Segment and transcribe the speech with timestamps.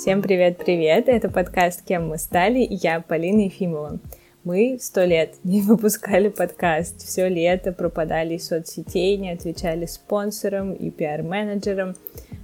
[0.00, 1.08] Всем привет-привет!
[1.08, 3.98] Это подкаст «Кем мы стали» я, Полина Ефимова.
[4.44, 7.04] Мы сто лет не выпускали подкаст.
[7.04, 11.96] Все лето пропадали из соцсетей, не отвечали спонсорам и пиар-менеджерам.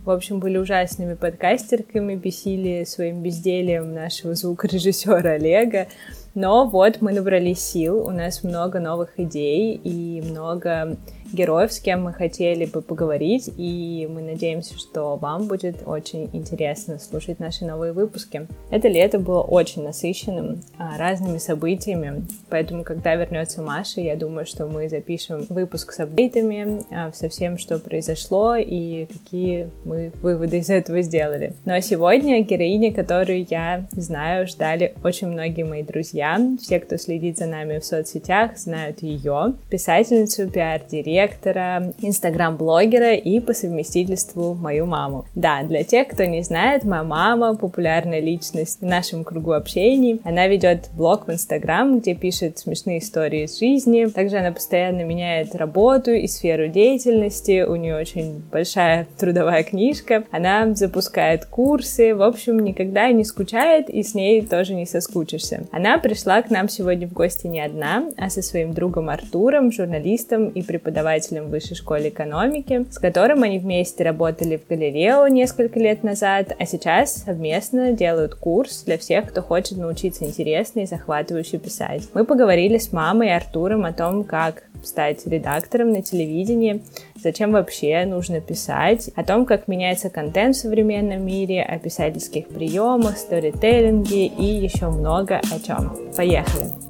[0.05, 5.86] В общем, были ужасными подкастерками, бесили своим бездельем нашего звукорежиссера Олега.
[6.34, 10.96] Но вот мы набрались сил, у нас много новых идей и много
[11.34, 16.98] героев, с кем мы хотели бы поговорить, и мы надеемся, что вам будет очень интересно
[16.98, 18.47] слушать наши новые выпуски.
[18.70, 24.66] Это лето было очень насыщенным а, разными событиями, поэтому, когда вернется Маша, я думаю, что
[24.66, 30.71] мы запишем выпуск с апдейтами а, со всем, что произошло и какие мы выводы из
[30.71, 31.52] этого сделали.
[31.65, 37.38] Ну а сегодня героиня, которую я знаю, ждали очень многие мои друзья, все, кто следит
[37.38, 45.24] за нами в соцсетях, знают ее, писательницу, пиар-директор, директора, инстаграм-блогера и по совместительству мою маму.
[45.35, 50.21] Да, для тех, кто не знает, моя мама популярная личность в нашем кругу общений.
[50.24, 54.07] Она ведет блог в инстаграм, где пишет смешные истории из жизни.
[54.07, 57.62] Также она постоянно меняет работу и сферу деятельности.
[57.62, 60.24] У нее очень большая трудовая книжка.
[60.30, 62.15] Она запускает курсы.
[62.15, 65.65] В общем, никогда не скучает и с ней тоже не соскучишься.
[65.72, 70.49] Она пришла к нам сегодня в гости не одна, а со своим другом Артуром, журналистом
[70.49, 75.78] и преподавателем преподавателем в Высшей школе экономики, с которым они вместе работали в Галилео несколько
[75.78, 81.59] лет назад, а сейчас совместно делают курс для всех, кто хочет научиться интересно и захватывающе
[81.59, 82.09] писать.
[82.15, 86.82] Мы поговорили с мамой и Артуром о том, как стать редактором на телевидении,
[87.22, 93.16] зачем вообще нужно писать, о том, как меняется контент в современном мире, о писательских приемах,
[93.16, 95.97] сторителлинге и еще много о чем.
[96.16, 96.84] Поехали!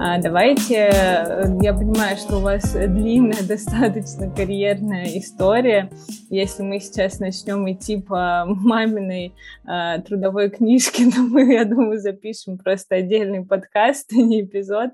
[0.00, 5.90] Давайте, э, я понимаю, что у вас длинная достаточно карьерная история.
[6.30, 9.34] Если мы сейчас начнем идти по маминой
[9.66, 14.92] а, трудовой книжке, то мы, я думаю, запишем просто отдельный подкаст, а не эпизод.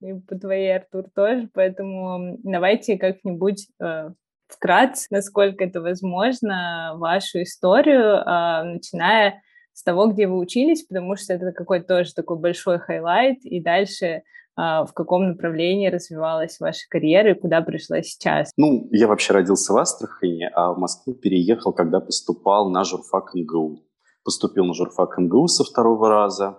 [0.00, 1.48] И по твоей, Артур, тоже.
[1.54, 4.10] Поэтому давайте как-нибудь а,
[4.48, 9.40] вкратце, насколько это возможно, вашу историю, а, начиная
[9.72, 14.06] с того, где вы учились, потому что это какой-то тоже такой большой highlight, и дальше
[14.06, 14.22] а,
[14.58, 18.50] в каком направлении развивалась ваша карьера и куда пришла сейчас?
[18.56, 23.84] Ну, я вообще родился в Астрахани, а в Москву переехал, когда поступал на журфак МГУ.
[24.24, 26.58] Поступил на журфак МГУ со второго раза,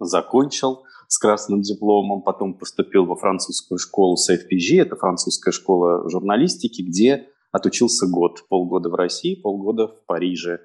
[0.00, 7.28] закончил с красным дипломом, потом поступил во французскую школу CFPJ, это французская школа журналистики, где
[7.52, 10.60] отучился год, полгода в России, полгода в Париже.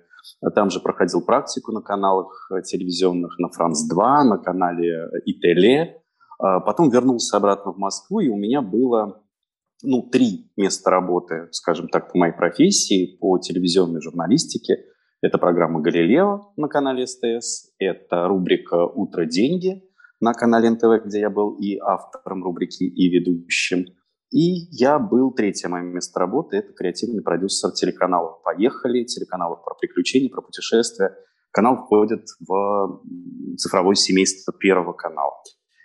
[0.56, 6.04] Там же проходил практику на каналах телевизионных, на Франс-2, на канале ИТЛ, а
[6.38, 9.23] потом вернулся обратно в Москву, и у меня было
[9.84, 14.85] ну, три места работы, скажем так, по моей профессии, по телевизионной журналистике.
[15.22, 19.25] Это программа «Галилео» на канале СТС, это рубрика «Утро.
[19.25, 19.84] Деньги»
[20.22, 23.85] на канале НТВ, где я был и автором рубрики, и ведущим.
[24.31, 30.29] И я был, третье мое место работы, это креативный продюсер телеканала «Поехали», телеканала про приключения,
[30.29, 31.16] про путешествия.
[31.52, 33.02] Канал входит в
[33.57, 35.35] цифровое семейство Первого канала.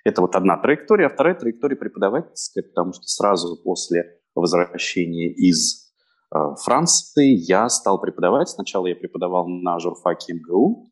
[0.05, 1.07] Это вот одна траектория.
[1.07, 5.93] А вторая траектория преподавательская, потому что сразу после возвращения из
[6.35, 8.49] э, Франции я стал преподавать.
[8.49, 10.91] Сначала я преподавал на журфаке МГУ,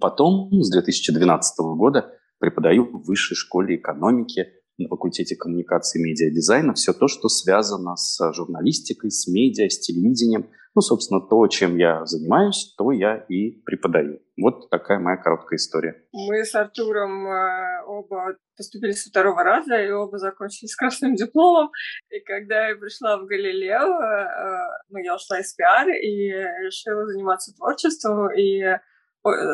[0.00, 4.46] потом с 2012 года преподаю в высшей школе экономики
[4.78, 6.74] на факультете коммуникации и медиадизайна.
[6.74, 10.50] Все то, что связано с журналистикой, с медиа, с телевидением.
[10.76, 14.20] Ну, собственно, то, чем я занимаюсь, то я и преподаю.
[14.38, 16.04] Вот такая моя короткая история.
[16.12, 21.70] Мы с Артуром э, оба поступили со второго раза и оба закончили с красным дипломом.
[22.10, 26.28] И когда я пришла в Галилео, э, ну, я ушла из пиар и
[26.66, 28.62] решила заниматься творчеством, и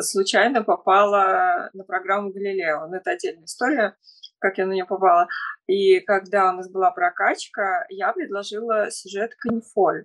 [0.01, 2.87] случайно попала на программу Галилео.
[2.87, 3.95] Но это отдельная история,
[4.39, 5.29] как я на нее попала.
[5.67, 10.03] И когда у нас была прокачка, я предложила сюжет «Канифоль».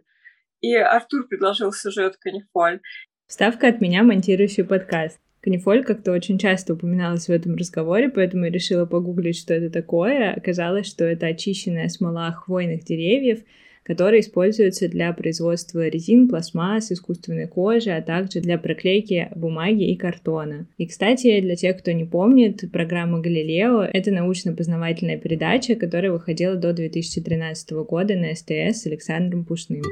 [0.61, 2.81] И Артур предложил сюжет «Канифоль».
[3.27, 5.21] Вставка от меня, монтирующий подкаст.
[5.41, 10.33] Канифоль как-то очень часто упоминалась в этом разговоре, поэтому я решила погуглить, что это такое.
[10.33, 13.41] Оказалось, что это очищенная смола хвойных деревьев,
[13.85, 20.67] которая используется для производства резин, пластмасс, искусственной кожи, а также для проклейки бумаги и картона.
[20.77, 26.73] И, кстати, для тех, кто не помнит, программа «Галилео»— это научно-познавательная передача, которая выходила до
[26.73, 29.83] 2013 года на СТС с Александром Пушным.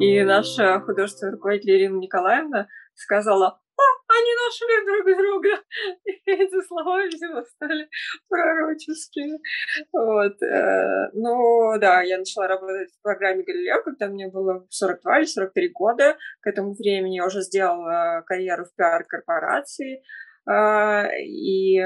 [0.00, 3.60] И наша художественная руководитель Ирина Николаевна сказала,
[4.08, 5.62] они нашли друг друга.
[6.04, 7.88] И эти слова, видимо, стали
[8.28, 9.38] пророческими.
[9.92, 10.40] Вот.
[10.42, 15.68] Э, ну, да, я начала работать в программе «Галилео», когда мне было 42 или 43
[15.70, 16.16] года.
[16.40, 20.02] К этому времени я уже сделала карьеру в пиар-корпорации
[20.48, 21.80] и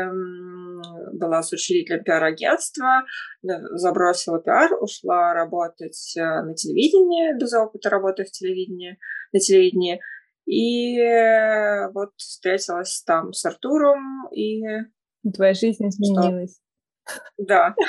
[1.12, 3.04] была с учредителем пиар-агентства,
[3.42, 8.98] забросила пиар, ушла работать э, на телевидении, без опыта работы в телевидении,
[9.32, 10.00] на телевидении,
[10.46, 14.62] и э, вот встретилась там с Артуром, и...
[15.34, 16.60] Твоя жизнь изменилась.
[17.38, 17.74] Да.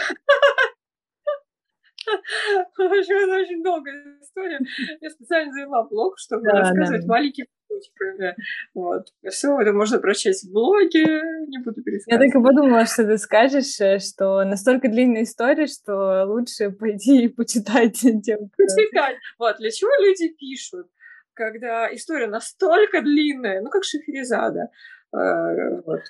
[2.78, 4.60] Это очень долгая история.
[5.00, 7.08] Я специально завела блог, чтобы да, рассказывать да.
[7.08, 8.36] маленькими кусочками.
[8.74, 9.08] Вот.
[9.30, 12.08] Все это можно прочесть в блоге, не буду пересказывать.
[12.08, 17.26] Я так и подумала, что ты скажешь, э, что настолько длинная история, что лучше пойти
[17.26, 19.18] и почитать тем, Почитать.
[19.38, 20.88] Вот, для чего люди пишут?
[21.34, 24.70] когда история настолько длинная, ну, как Шахерезада.
[25.14, 26.02] Э, вот.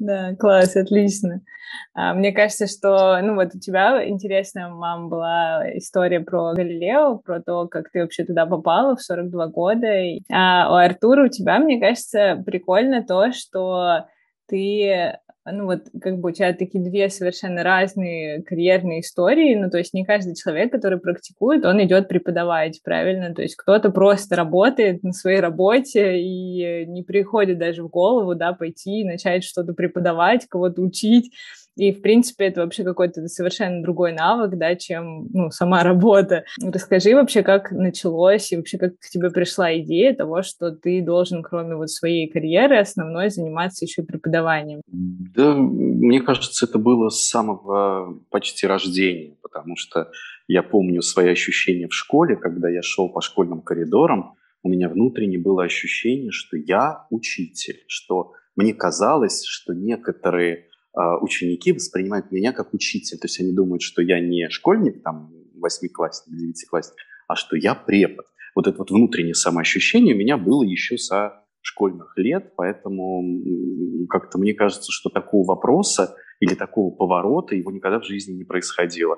[0.00, 1.42] Да, класс, отлично.
[1.92, 7.42] А, мне кажется, что, ну вот у тебя интересная, мам, была история про Галилео, про
[7.42, 9.88] то, как ты вообще туда попала в 42 года.
[10.32, 14.06] А у Артура, у тебя, мне кажется, прикольно то, что
[14.48, 19.78] ты ну вот как бы у тебя такие две совершенно разные карьерные истории, ну то
[19.78, 23.34] есть не каждый человек, который практикует, он идет преподавать, правильно?
[23.34, 28.52] То есть кто-то просто работает на своей работе и не приходит даже в голову, да,
[28.52, 31.32] пойти и начать что-то преподавать, кого-то учить,
[31.80, 36.44] и, в принципе, это вообще какой-то совершенно другой навык, да, чем, ну, сама работа.
[36.62, 41.42] Расскажи вообще, как началось и вообще как к тебе пришла идея того, что ты должен,
[41.42, 44.82] кроме вот своей карьеры основной, заниматься еще преподаванием?
[44.88, 50.10] Да, мне кажется, это было с самого почти рождения, потому что
[50.48, 55.38] я помню свои ощущения в школе, когда я шел по школьным коридорам, у меня внутренне
[55.38, 63.18] было ощущение, что я учитель, что мне казалось, что некоторые ученики воспринимают меня как учитель.
[63.18, 66.96] То есть они думают, что я не школьник, там, восьмиклассник, девятиклассник,
[67.28, 68.26] а что я препод.
[68.54, 73.22] Вот это вот внутреннее самоощущение у меня было еще со школьных лет, поэтому
[74.08, 79.16] как-то мне кажется, что такого вопроса или такого поворота его никогда в жизни не происходило.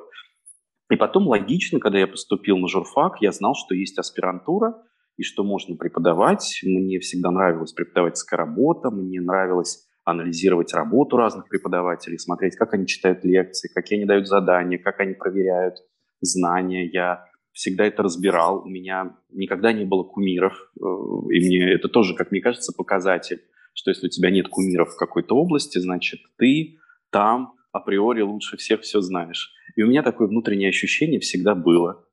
[0.90, 4.74] И потом логично, когда я поступил на журфак, я знал, что есть аспирантура
[5.16, 6.60] и что можно преподавать.
[6.64, 13.24] Мне всегда нравилась преподавательская работа, мне нравилось анализировать работу разных преподавателей, смотреть, как они читают
[13.24, 15.76] лекции, какие они дают задания, как они проверяют
[16.20, 16.86] знания.
[16.86, 18.62] Я всегда это разбирал.
[18.64, 20.84] У меня никогда не было кумиров, э,
[21.30, 23.42] и мне это тоже, как мне кажется, показатель,
[23.74, 26.78] что если у тебя нет кумиров в какой-то области, значит, ты
[27.10, 29.52] там априори лучше всех все знаешь.
[29.76, 32.04] И у меня такое внутреннее ощущение всегда было.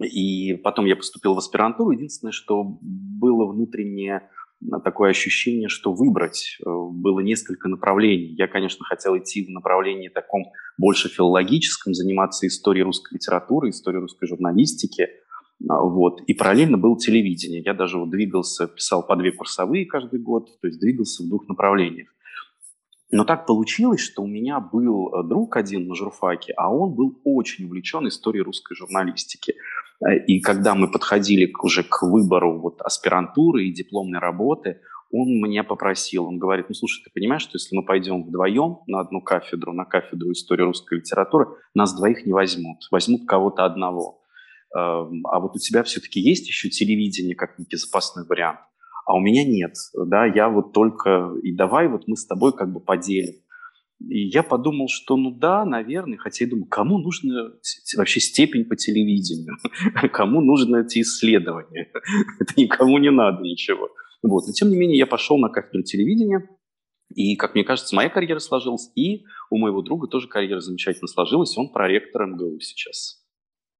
[0.00, 1.90] И потом я поступил в аспирантуру.
[1.90, 4.30] Единственное, что было внутреннее
[4.84, 6.58] такое ощущение, что выбрать.
[6.60, 8.34] Э, было несколько направлений.
[8.36, 10.46] Я, конечно, хотел идти в направлении таком
[10.76, 15.08] больше филологическом, заниматься историей русской литературы, историей русской журналистики.
[15.68, 16.20] А, вот.
[16.26, 17.62] И параллельно было телевидение.
[17.64, 21.48] Я даже вот двигался, писал по две курсовые каждый год, то есть двигался в двух
[21.48, 22.08] направлениях.
[23.10, 27.18] Но так получилось, что у меня был э, друг один на журфаке, а он был
[27.24, 29.54] очень увлечен историей русской журналистики.
[30.00, 34.80] Э, и когда мы подходили уже к выбору вот аспирантуры и дипломной работы,
[35.10, 39.00] он меня попросил, он говорит, ну слушай, ты понимаешь, что если мы пойдем вдвоем на
[39.00, 44.20] одну кафедру, на кафедру истории русской литературы, нас двоих не возьмут, возьмут кого-то одного.
[44.76, 48.58] Эм, а вот у тебя все-таки есть еще телевидение как некий запасной вариант,
[49.06, 52.70] а у меня нет, да, я вот только, и давай вот мы с тобой как
[52.70, 53.36] бы поделим.
[54.00, 57.50] И я подумал, что ну да, наверное, хотя я думаю, кому нужна
[57.96, 59.56] вообще степень по телевидению?
[60.12, 61.90] Кому нужны эти исследования?
[62.40, 63.88] Это никому не надо ничего.
[64.22, 64.46] Вот.
[64.46, 66.48] Но тем не менее я пошел на кафедру телевидения,
[67.14, 71.56] и, как мне кажется, моя карьера сложилась, и у моего друга тоже карьера замечательно сложилась,
[71.56, 73.24] он проректор МГУ сейчас.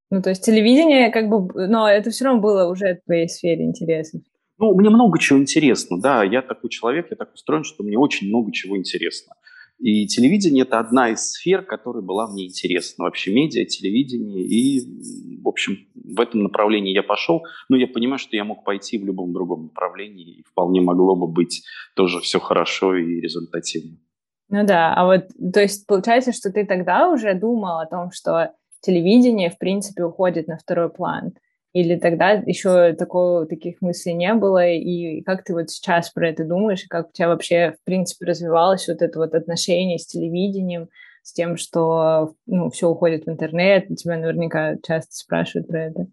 [0.09, 3.63] Ну, то есть телевидение как бы, но это все равно было уже в твоей сфере
[3.63, 4.21] интересов.
[4.57, 8.27] Ну, мне много чего интересно, да, я такой человек, я так устроен, что мне очень
[8.27, 9.35] много чего интересно.
[9.79, 13.05] И телевидение– это одна из сфер, которая была мне интересна.
[13.05, 14.43] Вообще медиа, телевидение.
[14.43, 17.43] И, в общем, в этом направлении я пошел.
[17.69, 20.39] Но я понимаю, что я мог пойти в любом другом направлении.
[20.39, 21.63] И вполне могло бы быть
[21.95, 23.97] тоже все хорошо и результативно.
[24.49, 28.51] Ну да, а вот, то есть получается, что ты тогда уже думал о том, что
[28.81, 31.33] телевидение, в принципе, уходит на второй план.
[31.73, 34.67] Или тогда еще такого, таких мыслей не было?
[34.67, 36.85] И как ты вот сейчас про это думаешь?
[36.89, 40.89] Как у тебя вообще, в принципе, развивалось вот это вот отношение с телевидением,
[41.21, 43.87] с тем, что ну, все уходит в интернет?
[43.95, 46.07] Тебя наверняка часто спрашивают про это.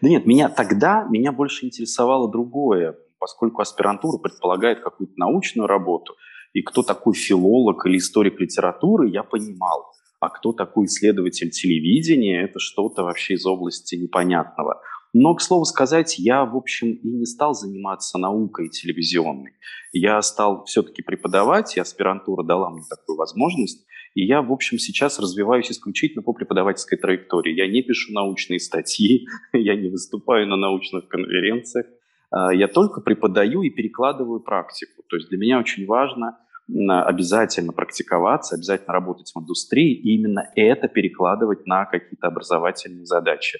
[0.00, 2.96] Да нет, меня тогда, меня больше интересовало другое.
[3.18, 6.14] поскольку аспирантура предполагает какую-то научную работу,
[6.52, 9.92] и кто такой филолог или историк литературы, я понимал.
[10.26, 14.82] А кто такой исследователь телевидения, это что-то вообще из области непонятного.
[15.12, 19.52] Но, к слову сказать, я, в общем, и не стал заниматься наукой телевизионной.
[19.92, 23.86] Я стал все-таки преподавать, и аспирантура дала мне такую возможность.
[24.14, 27.54] И я, в общем, сейчас развиваюсь исключительно по преподавательской траектории.
[27.54, 31.86] Я не пишу научные статьи, я не выступаю на научных конференциях.
[32.32, 35.04] А, я только преподаю и перекладываю практику.
[35.08, 36.36] То есть для меня очень важно
[36.68, 43.58] обязательно практиковаться, обязательно работать в индустрии и именно это перекладывать на какие-то образовательные задачи.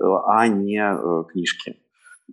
[0.00, 1.76] Э, а не э, книжки.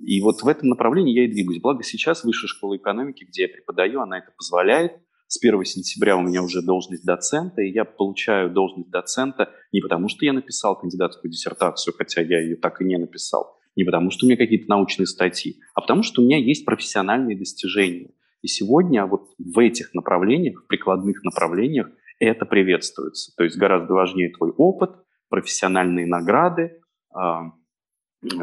[0.01, 1.62] И вот в этом направлении я и двигаюсь.
[1.62, 4.94] Благо сейчас Высшая школа экономики, где я преподаю, она это позволяет.
[5.27, 10.08] С 1 сентября у меня уже должность доцента, и я получаю должность доцента не потому,
[10.08, 14.25] что я написал кандидатскую диссертацию, хотя я ее так и не написал, не потому, что
[14.25, 18.12] у меня какие-то научные статьи, а потому, что у меня есть профессиональные достижения.
[18.46, 21.88] И сегодня вот в этих направлениях, в прикладных направлениях,
[22.20, 23.34] это приветствуется.
[23.36, 24.92] То есть гораздо важнее твой опыт,
[25.30, 26.80] профессиональные награды,
[27.12, 27.54] а,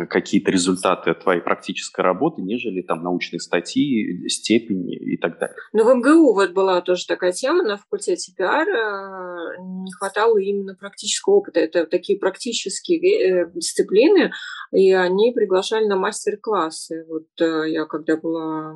[0.09, 5.55] какие-то результаты твоей практической работы, нежели там научные статьи, степени и так далее.
[5.73, 10.75] Ну, в МГУ вот была тоже такая тема на факультете пиар, э, не хватало именно
[10.75, 11.61] практического опыта.
[11.61, 14.33] Это такие практические э, дисциплины,
[14.73, 17.07] и они приглашали на мастер-классы.
[17.09, 18.75] Вот э, я когда была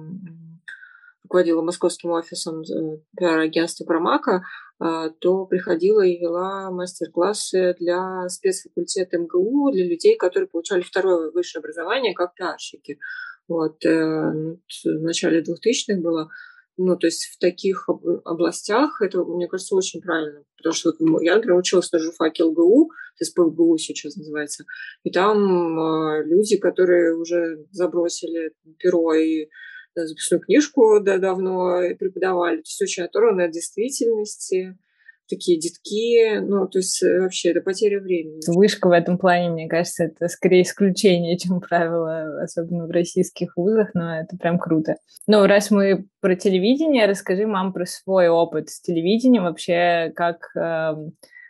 [1.27, 2.63] руководила московским офисом
[3.17, 4.45] пиар-агентства Промака,
[4.79, 11.61] а, то приходила и вела мастер-классы для спецфакультета МГУ, для людей, которые получали второе высшее
[11.61, 12.99] образование как пиарщики.
[13.49, 13.85] Вот.
[13.85, 16.29] Э, ну, в начале 2000-х было.
[16.79, 17.89] Ну, то есть в таких
[18.25, 20.43] областях это, мне кажется, очень правильно.
[20.59, 24.65] Потому что вот я, например, училась на журфаке ЛГУ, то сейчас называется,
[25.03, 25.39] и там
[25.79, 29.49] э, люди, которые уже забросили перо и
[29.97, 34.77] записную книжку да, давно преподавали, то есть очень оторваны от действительности,
[35.29, 38.41] такие детки, ну, то есть э, вообще это потеря времени.
[38.47, 43.91] Вышка в этом плане, мне кажется, это скорее исключение, чем правило, особенно в российских вузах,
[43.95, 44.97] но это прям круто.
[45.27, 50.95] Ну, раз мы про телевидение, расскажи, мам, про свой опыт с телевидением, вообще, как, э,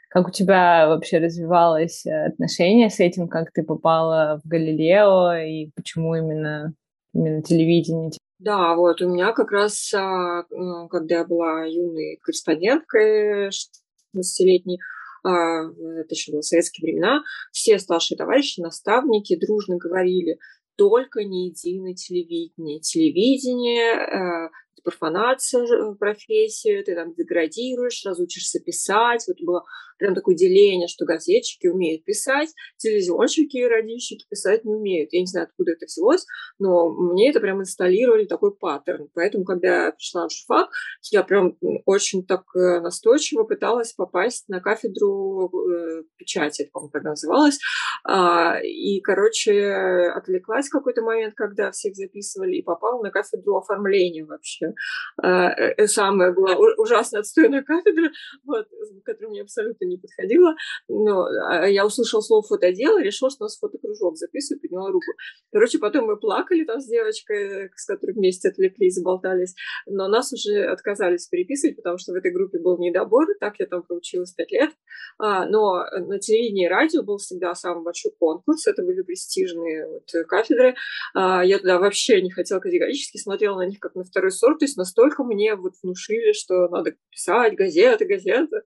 [0.08, 5.34] как у тебя вообще развивалось отношение с этим, как ты попала в Галилео?
[5.46, 6.72] И почему именно,
[7.12, 13.48] именно телевидение да, вот у меня как раз, а, ну, когда я была юной корреспонденткой,
[13.48, 14.78] 16-летней,
[15.24, 15.64] а,
[16.00, 20.38] это еще было советские времена, все старшие товарищи, наставники дружно говорили,
[20.76, 22.80] только не единое телевидение.
[22.80, 24.50] Телевидение э,
[24.86, 25.66] профанация
[25.98, 29.24] профессию, ты там деградируешь, разучишься писать.
[29.26, 29.64] Вот было
[29.98, 35.12] прям такое деление, что газетчики умеют писать, телевизионщики и радищики писать не умеют.
[35.12, 36.26] Я не знаю, откуда это взялось,
[36.58, 39.08] но мне это прям инсталлировали такой паттерн.
[39.14, 40.70] Поэтому, когда я пришла в журфак,
[41.10, 47.10] я прям очень так э, настойчиво пыталась попасть на кафедру э, печати, это, по-моему, тогда
[47.10, 47.58] называлось.
[48.04, 54.24] А, и, короче, отвлеклась в какой-то момент, когда всех записывали, и попала на кафедру оформления
[54.24, 54.74] вообще.
[55.22, 58.10] А, э, самая была ужасно отстойная кафедра,
[58.44, 58.66] вот,
[59.04, 60.54] которая мне абсолютно не подходила.
[60.88, 65.12] Но а, я услышала слово фотодел и решила, что у нас фотокружок записываю, подняла руку.
[65.52, 69.54] Короче, потом мы плакали там с девочкой, с которой вместе отвлеклись, заболтались.
[69.86, 73.26] Но нас уже отказались переписывать, потому что в этой группе был недобор.
[73.40, 74.70] Так я там проучилась пять лет.
[75.18, 78.66] А, но на телевидении и радио был всегда самый большой конкурс.
[78.66, 80.74] Это были престижные вот кафедры.
[81.14, 85.24] Я туда вообще не хотела категорически, смотрела на них как на второй сорт есть настолько
[85.24, 88.62] мне вот внушили, что надо писать газеты, газеты.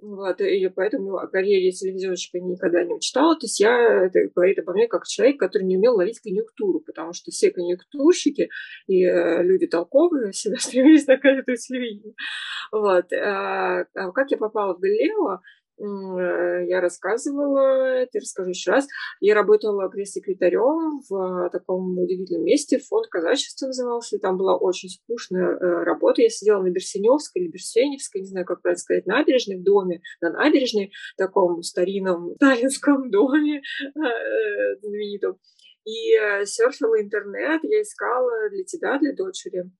[0.00, 3.34] Вот, и поэтому о карьере телевизионщика никогда не мечтала.
[3.34, 7.12] То есть я, это говорит обо мне как человек, который не умел ловить конъюнктуру, потому
[7.12, 8.48] что все конъюнктурщики
[8.86, 12.14] и э, люди толковые всегда стремились на кафедру телевидения.
[12.70, 13.12] Вот.
[13.12, 15.40] А, а как я попала в Галилео?
[15.78, 18.86] Э, я рассказывала это, расскажу еще раз.
[19.20, 25.56] Я работала пресс-секретарем в таком удивительном месте, фонд казачества назывался, и там была очень скучная
[25.56, 26.22] э, работа.
[26.22, 30.30] Я сидела на Берсеневской или Берсеневской, не знаю, как правильно сказать, набережной, в доме, на
[30.30, 33.90] набережной, таком старинном сталинском доме э,
[34.80, 35.38] знаменитом
[35.88, 39.70] и э, серфила интернет, я искала для тебя, для дочери,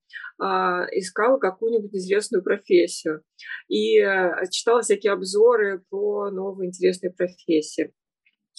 [0.40, 3.22] а, искала какую-нибудь известную профессию
[3.68, 7.92] и э, читала всякие обзоры про новые интересные профессии.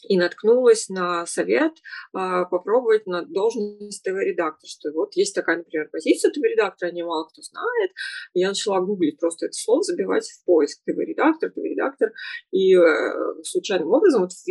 [0.08, 1.74] И наткнулась на совет
[2.14, 7.42] а, попробовать на должность ТВ-редактора, что вот есть такая, например, позиция ТВ-редактора, не мало кто
[7.42, 7.92] знает.
[8.34, 12.14] Я начала гуглить просто это слово, забивать в поиск ТВ-редактор, ТВ-редактор,
[12.52, 14.46] и э, случайным образом вот в,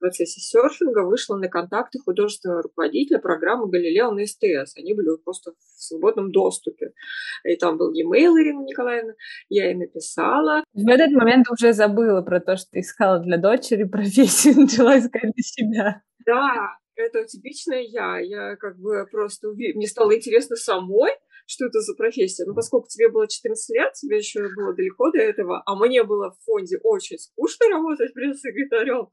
[0.00, 4.76] процессе серфинга вышла на контакты художественного руководителя программы «Галилео» на СТС.
[4.76, 6.92] Они были просто в свободном доступе.
[7.44, 9.12] И там был e-mail Ирина Николаевна,
[9.48, 10.64] я ей написала.
[10.72, 15.42] В этот момент уже забыла про то, что искала для дочери профессию, начала искать для
[15.42, 16.02] себя.
[16.26, 18.18] Да, это типичная я.
[18.18, 19.48] Я как бы просто...
[19.48, 21.12] Мне стало интересно самой,
[21.50, 22.44] что это за профессия.
[22.46, 26.30] Но поскольку тебе было 14 лет, тебе еще было далеко до этого, а мне было
[26.30, 29.08] в фонде очень скучно работать пресс-секретарем,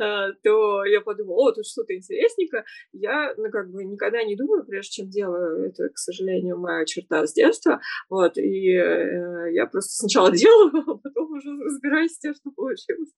[0.00, 2.64] э, то я подумала, о, тут что-то интересненько.
[2.92, 5.68] Я, ну, как бы никогда не думаю, прежде чем делаю.
[5.68, 7.80] Это, к сожалению, моя черта с детства.
[8.10, 13.14] Вот, и э, я просто сначала делаю, а потом уже разбираюсь с тем, что получилось.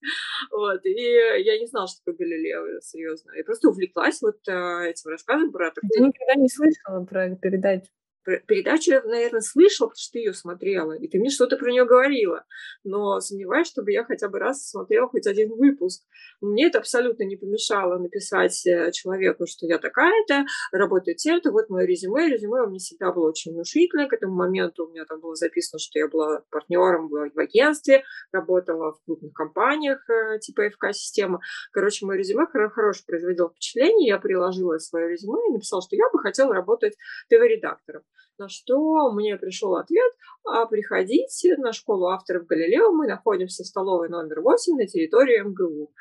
[0.52, 3.32] Вот, и я не знала, что такое Галилео, серьезно.
[3.36, 5.70] Я просто увлеклась вот э, этим рассказом про...
[5.70, 7.90] Ты никогда не слышала про передачу?
[8.46, 11.84] Передачу я, наверное, слышала, потому что ты ее смотрела, и ты мне что-то про нее
[11.84, 12.44] говорила.
[12.84, 16.02] Но сомневаюсь, чтобы я хотя бы раз смотрела хоть один выпуск.
[16.40, 21.86] Мне это абсолютно не помешало написать э, человеку, что я такая-то, работаю тем-то, вот мое
[21.86, 22.28] резюме.
[22.28, 24.08] Резюме у меня всегда было очень внушительное.
[24.08, 28.92] К этому моменту у меня там было записано, что я была партнером в, агентстве, работала
[28.92, 31.40] в крупных компаниях э, типа ФК-система.
[31.72, 34.08] Короче, мое резюме хорошее производило впечатление.
[34.08, 36.96] Я приложила свое резюме и написала, что я бы хотела работать
[37.28, 38.02] ТВ-редактором.
[38.38, 40.12] На что мне пришел ответ,
[40.44, 45.92] а приходите на школу авторов Галилео, мы находимся в столовой номер 8 на территории МГУ.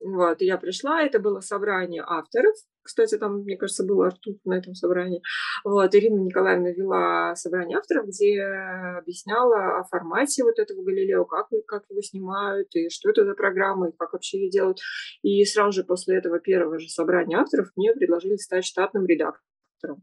[0.00, 2.54] Вот, я пришла, это было собрание авторов,
[2.88, 5.20] кстати, там, мне кажется, был Артур на этом собрании.
[5.62, 11.84] Вот, Ирина Николаевна вела собрание авторов, где объясняла о формате вот этого Галилео, как, как
[11.90, 14.78] его снимают, и что это за программа, и как вообще ее делают.
[15.22, 20.02] И сразу же после этого первого же собрания авторов мне предложили стать штатным редактором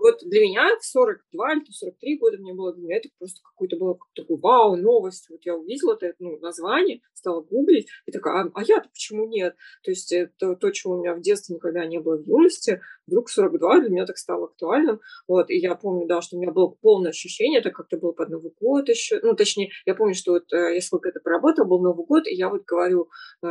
[0.00, 3.76] вот для меня в 42 или 43 года мне было, для меня это просто какой-то
[3.76, 5.26] было такой вау, новость.
[5.30, 9.54] Вот я увидела это ну, название, стала гуглить, и такая, а, а я-то почему нет?
[9.82, 13.30] То есть это то, чего у меня в детстве никогда не было в юности, вдруг
[13.30, 15.00] 42 для меня так стало актуальным.
[15.28, 18.30] Вот, и я помню, да, что у меня было полное ощущение, это как-то было под
[18.30, 21.80] Новый год еще, ну, точнее, я помню, что вот э, я сколько это проработала, был
[21.80, 23.08] Новый год, и я вот говорю
[23.42, 23.46] э,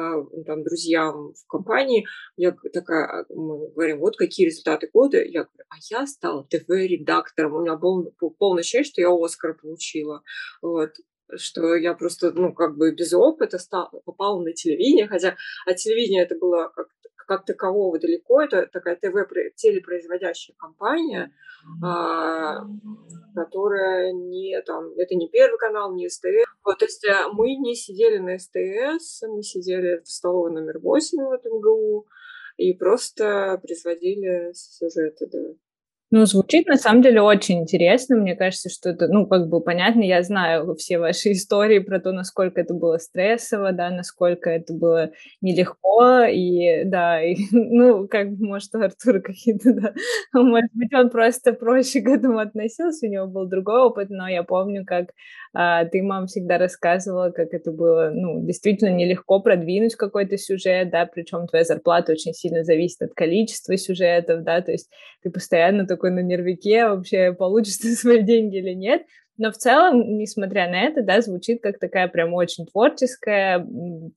[0.46, 5.76] там друзьям в компании, я такая, мы говорим, вот какие результаты года, я говорю, а
[5.90, 10.24] я стала ТВ-редактором, у меня был полное ощущение, что я Оскар получила.
[10.62, 10.94] Вот
[11.36, 16.24] что я просто, ну, как бы без опыта стал, попала на телевидение, хотя от телевидения
[16.24, 16.88] это было как,
[17.28, 19.16] как такового далеко, это такая ТВ,
[19.56, 21.34] телепроизводящая компания,
[21.82, 22.66] а,
[23.36, 26.46] которая не там, это не Первый канал, не СТС.
[26.64, 31.24] Вот, то есть э, мы не сидели на СТС, мы сидели в столовой номер 8
[31.24, 32.08] в этом ГУ
[32.58, 35.40] и просто производили сюжеты, да.
[36.16, 38.16] Ну, звучит на самом деле очень интересно.
[38.18, 42.12] Мне кажется, что это, ну, как бы понятно, я знаю все ваши истории про то,
[42.12, 45.10] насколько это было стрессово, да, насколько это было
[45.42, 49.94] нелегко, и, да, и, ну, как бы, может, у Артура какие-то, да,
[50.34, 54.44] может быть, он просто проще к этому относился, у него был другой опыт, но я
[54.44, 55.08] помню, как
[55.54, 61.48] ты, мам, всегда рассказывала, как это было, ну, действительно нелегко продвинуть какой-то сюжет, да, причем
[61.48, 64.90] твоя зарплата очень сильно зависит от количества сюжетов, да, то есть
[65.22, 69.04] ты постоянно такой на нервике, вообще получишь ты свои деньги или нет,
[69.38, 73.66] но в целом, несмотря на это, да, звучит как такая прям очень творческая,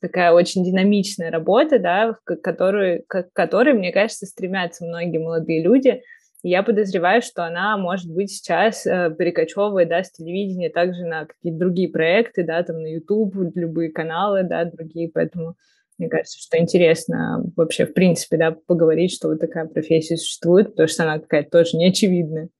[0.00, 6.00] такая очень динамичная работа, да, к которой, к которой, мне кажется, стремятся многие молодые люди–
[6.48, 11.58] я подозреваю, что она, может быть, сейчас э, перекочевывает, да, с телевидения также на какие-то
[11.58, 15.56] другие проекты, да, там на YouTube, любые каналы, да, другие, поэтому
[15.98, 20.86] мне кажется, что интересно вообще, в принципе, да, поговорить, что вот такая профессия существует, потому
[20.88, 22.50] что она какая-то тоже неочевидная.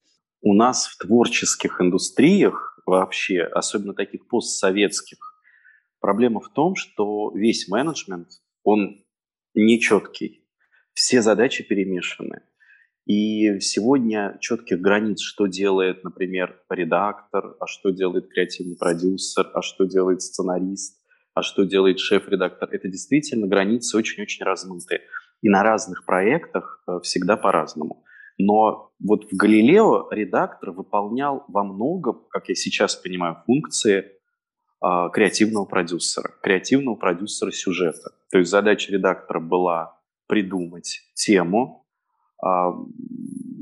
[0.40, 5.18] У нас в творческих индустриях вообще, особенно таких постсоветских,
[6.01, 8.29] проблема в том, что весь менеджмент,
[8.64, 9.05] он
[9.55, 10.44] нечеткий.
[10.92, 12.42] Все задачи перемешаны.
[13.07, 19.85] И сегодня четких границ, что делает, например, редактор, а что делает креативный продюсер, а что
[19.85, 21.01] делает сценарист,
[21.33, 25.03] а что делает шеф-редактор, это действительно границы очень-очень размытые.
[25.40, 28.03] И на разных проектах э, всегда по-разному.
[28.38, 35.64] Но вот в «Галилео» редактор выполнял во многом, как я сейчас понимаю, функции э, креативного
[35.64, 38.11] продюсера, креативного продюсера сюжета.
[38.33, 41.86] То есть задача редактора была придумать тему, а,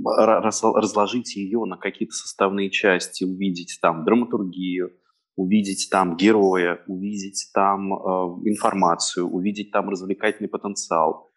[0.05, 4.91] разложить ее на какие-то составные части, увидеть там драматургию,
[5.37, 7.97] увидеть там героя, увидеть там э,
[8.45, 11.31] информацию, увидеть там развлекательный потенциал.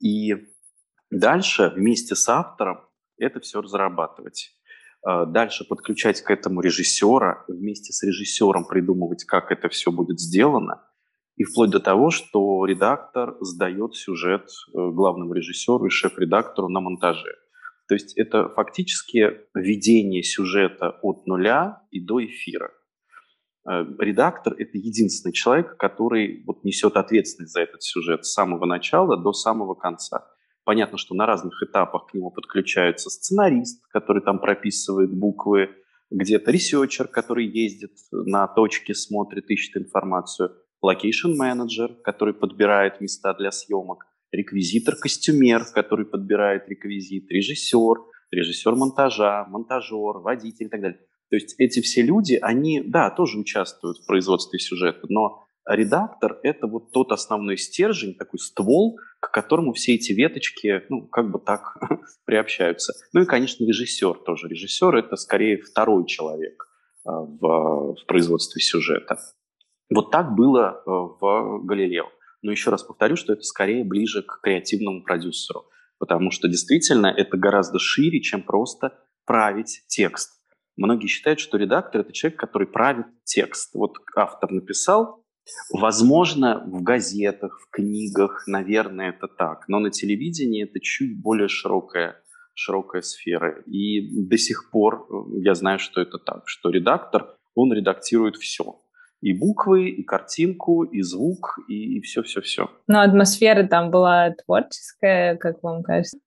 [0.00, 0.34] И
[1.10, 2.80] дальше вместе с автором
[3.18, 4.50] это все разрабатывать.
[5.06, 10.82] Э, дальше подключать к этому режиссера, вместе с режиссером придумывать, как это все будет сделано.
[11.36, 17.34] И вплоть до того, что редактор сдает сюжет э, главному режиссеру и шеф-редактору на монтаже.
[17.88, 22.70] То есть это фактически ведение сюжета от нуля и до эфира.
[23.68, 29.16] Э, редактор– это единственный человек, который вот несет ответственность за этот сюжет с самого начала
[29.16, 30.26] до самого конца.
[30.64, 35.70] Понятно, что на разных этапах к нему подключается сценарист, который там прописывает буквы,
[36.10, 43.50] где-то researcher, который ездит на точки, смотрит, ищет информацию, location manager, который подбирает места для
[43.50, 51.00] съемок, реквизитор-костюмер, который подбирает реквизит, режиссер, режиссер монтажа, монтажер, водитель и так далее.
[51.30, 56.66] То есть эти все люди, они, да, тоже участвуют в производстве сюжета, но редактор– это
[56.66, 61.78] вот тот основной стержень, такой ствол, к которому все эти веточки, ну, как бы так
[62.24, 62.92] приобщаются.
[63.12, 64.48] Ну и, конечно, режиссер тоже.
[64.48, 66.68] Режиссер– это скорее второй человек
[67.04, 69.18] а, в, в производстве сюжета.
[69.94, 72.06] Вот так было э, в «Галилео».
[72.42, 75.66] Но еще раз повторю, что это скорее ближе к креативному продюсеру,
[75.98, 80.40] потому что действительно это гораздо шире, чем просто править текст.
[80.76, 83.74] Многие считают, что редактор– это человек, который правит текст.
[83.74, 85.24] Вот автор написал,
[85.72, 92.16] возможно, в газетах, в книгах, наверное, это так, но на телевидении это чуть более широкая,
[92.54, 93.62] широкая сфера.
[93.66, 98.82] И до сих пор э, я знаю, что это так, что редактор, он редактирует все
[99.22, 102.70] и буквы, и картинку, и звук, и все-все-все.
[102.88, 106.18] Но атмосфера там была творческая, как вам кажется?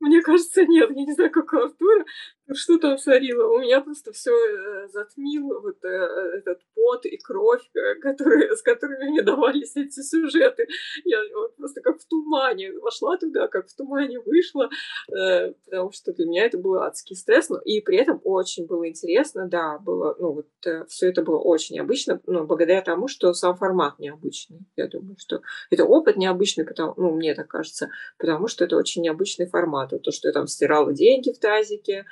[0.00, 0.90] Мне кажется, нет.
[0.90, 2.04] Я не знаю, как у Артура.
[2.52, 3.48] Что там царило?
[3.54, 8.60] У меня просто все э, затмило вот э, этот пот и кровь, э, которые, с
[8.60, 10.66] которыми мне давались эти сюжеты.
[11.04, 11.20] Я
[11.56, 14.68] просто как в тумане вошла туда, как в тумане вышла,
[15.06, 19.48] потому что для меня это был адский стресс, но и при этом очень было интересно,
[19.48, 20.46] да, было, ну вот
[20.88, 24.60] все это было очень необычно, ну, благодаря тому, что сам формат необычный.
[24.76, 29.02] Я думаю, что это опыт необычный, потому, ну, мне так кажется, потому что это очень
[29.02, 29.90] необычный формат.
[30.02, 32.04] То, что я там стирала деньги в тазике,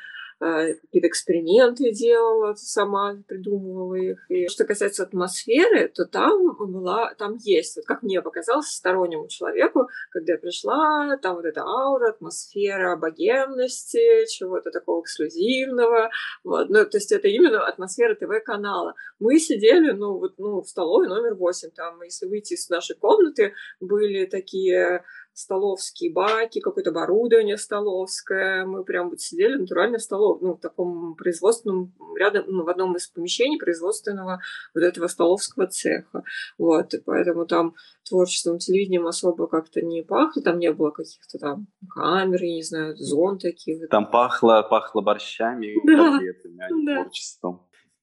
[0.42, 4.18] какие-то эксперименты делала сама, придумывала их.
[4.28, 9.88] И что касается атмосферы, то там была, там есть, вот как мне показалось, стороннему человеку,
[10.10, 16.10] когда я пришла, там вот эта аура, атмосфера богемности, чего-то такого эксклюзивного.
[16.44, 16.68] Вот.
[16.68, 18.94] Ну, то есть это именно атмосфера ТВ-канала.
[19.20, 23.54] Мы сидели, ну, вот, ну, в столовой номер 8, там, если выйти из нашей комнаты,
[23.80, 28.64] были такие столовские баки, какое-то оборудование столовское.
[28.64, 32.96] Мы прям вот сидели натурально в столов, ну, в таком производственном, рядом, ну, в одном
[32.96, 34.40] из помещений производственного
[34.74, 36.22] вот этого столовского цеха.
[36.58, 37.74] Вот, и поэтому там
[38.08, 42.96] творчеством, телевидением особо как-то не пахло, там не было каких-то там камер, я не знаю,
[42.96, 43.88] зон таких.
[43.88, 46.12] Там пахло, пахло борщами, да.
[46.12, 47.02] котлетами, а не да.
[47.02, 47.62] творчеством.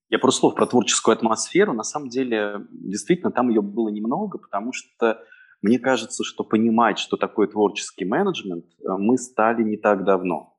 [0.09, 1.73] Я просто слов про творческую атмосферу.
[1.73, 5.21] На самом деле, действительно, там ее было немного, потому что
[5.61, 10.55] мне кажется, что понимать, что такое творческий менеджмент, э, мы стали не так давно.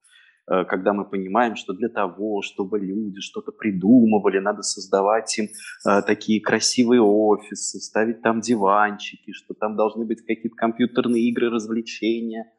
[0.47, 6.03] Э, когда мы понимаем, что для того, чтобы люди что-то придумывали, надо создавать им э,
[6.03, 12.53] такие красивые офисы, ставить там диванчики, что там должны быть какие-то компьютерные игры, развлечения,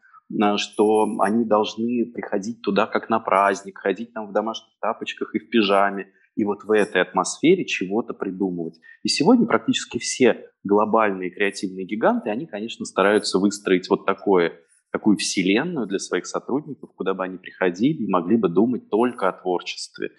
[0.55, 5.49] что они должны приходить туда как на праздник, ходить там в домашних тапочках и в
[5.49, 8.79] пижаме и вот в этой атмосфере чего-то придумывать.
[9.03, 14.53] И сегодня практически все глобальные креативные гиганты, они, конечно, стараются выстроить вот такое,
[14.91, 19.33] такую вселенную для своих сотрудников, куда бы они приходили и могли бы думать только о
[19.33, 20.11] творчестве.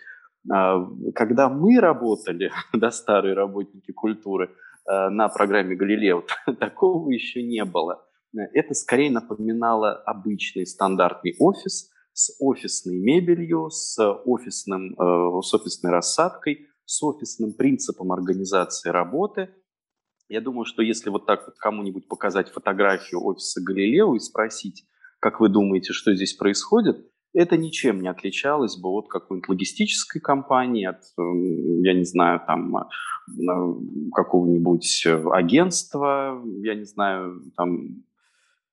[0.50, 4.50] А, когда мы работали, да, старые работники культуры,
[4.86, 6.24] а, на программе «Галилео»,
[6.58, 8.04] такого еще не было.
[8.34, 16.68] Это скорее напоминало обычный стандартный офис– с офисной мебелью, с, офисным, э, с офисной рассадкой,
[16.84, 19.50] с офисным принципом организации работы.
[20.28, 24.84] Я думаю, что если вот так вот кому-нибудь показать фотографию офиса Галилео и спросить,
[25.20, 30.84] как вы думаете, что здесь происходит, это ничем не отличалось бы от какой-нибудь логистической компании,
[30.84, 32.82] от, я не знаю, там, э,
[34.14, 38.04] какого-нибудь агентства, я не знаю, там,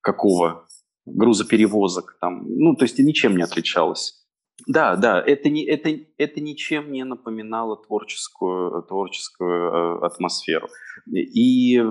[0.02, 0.66] какого
[1.06, 4.20] грузоперевозок, там, ну, то есть ничем не отличалось.
[4.68, 10.68] Да, да, это, не, это, это ничем не напоминало творческую, творческую э, атмосферу.
[11.12, 11.82] И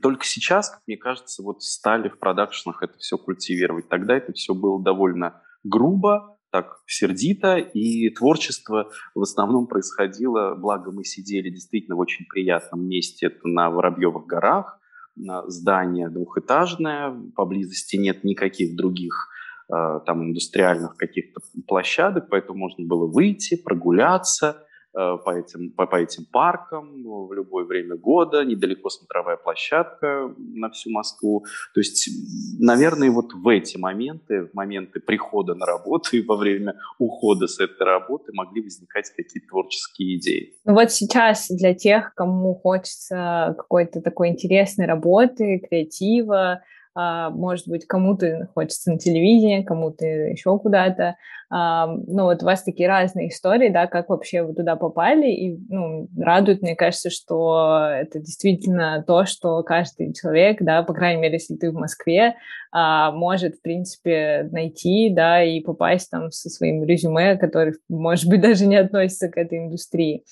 [0.00, 3.88] только сейчас, как мне кажется, вот стали в продакшенах это все культивировать.
[3.88, 11.04] Тогда это все было довольно грубо, так сердито, и творчество в основном происходило, благо мы
[11.04, 14.79] сидели действительно в очень приятном месте, это на Воробьевых горах,
[15.46, 19.28] здание двухэтажное, поблизости нет никаких других
[19.72, 26.24] э, там индустриальных каких-то площадок, поэтому можно было выйти, прогуляться, по этим, по, по этим
[26.30, 31.44] паркам в любое время года, недалеко смотровая площадка на всю Москву.
[31.74, 32.08] То есть,
[32.58, 37.60] наверное, вот в эти моменты, в моменты прихода на работу и во время ухода с
[37.60, 40.54] этой работы могли возникать какие-то творческие идеи.
[40.64, 46.62] Ну вот сейчас для тех, кому хочется какой-то такой интересной работы, креатива,
[46.94, 51.16] может быть, кому-то хочется на телевидение, кому-то еще куда-то.
[51.52, 55.58] А, ну, вот у вас такие разные истории, да, как вообще вы туда попали, и,
[55.68, 61.34] ну, радует, мне кажется, что это действительно то, что каждый человек, да, по крайней мере,
[61.34, 62.36] если ты в Москве,
[62.70, 68.40] а, может, в принципе, найти, да, и попасть там со своим резюме, который, может быть,
[68.42, 70.22] даже не относится к этой индустрии.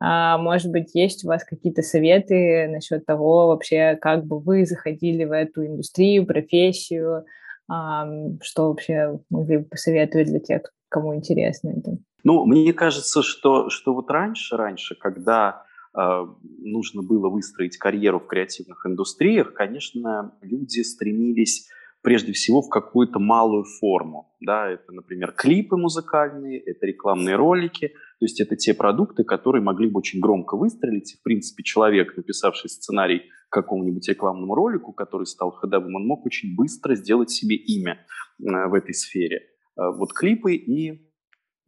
[0.00, 5.24] А, может быть, есть у вас какие-то советы насчет того вообще, как бы вы заходили
[5.24, 7.24] в эту индустрию, профессию,
[7.68, 11.98] что вообще могли бы посоветовать для тех, кому интересно это?
[12.24, 15.64] Ну, мне кажется, что, что вот раньше, раньше, когда
[15.96, 16.26] э,
[16.58, 21.68] нужно было выстроить карьеру в креативных индустриях, конечно, люди стремились
[22.02, 24.34] прежде всего в какую-то малую форму.
[24.40, 29.88] Да, это, например, клипы музыкальные, это рекламные ролики, то есть это те продукты, которые могли
[29.88, 31.16] бы очень громко выстрелить.
[31.18, 36.54] в принципе, человек, написавший сценарий к какому-нибудь рекламному ролику, который стал ходовым, он мог очень
[36.54, 37.98] быстро сделать себе имя
[38.40, 39.42] э, в этой сфере.
[39.76, 41.08] Э, вот клипы и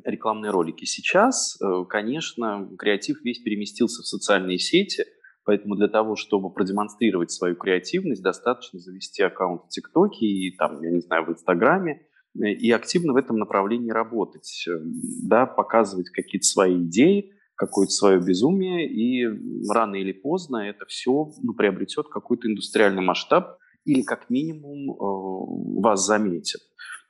[0.05, 0.85] рекламные ролики.
[0.85, 5.05] Сейчас, э, конечно, креатив весь переместился в социальные сети–
[5.44, 10.90] Поэтому для того, чтобы продемонстрировать свою креативность, достаточно завести аккаунт в ТикТоке и там, я
[10.90, 12.03] не знаю, в Инстаграме
[12.38, 14.79] э, и активно в этом направлении работать, э,
[15.22, 19.26] да, показывать какие-то свои идеи, какое-то свое безумие, и
[19.70, 26.05] рано или поздно это все ну, приобретет какой-то индустриальный масштаб или как минимум э, вас
[26.05, 26.61] заметят.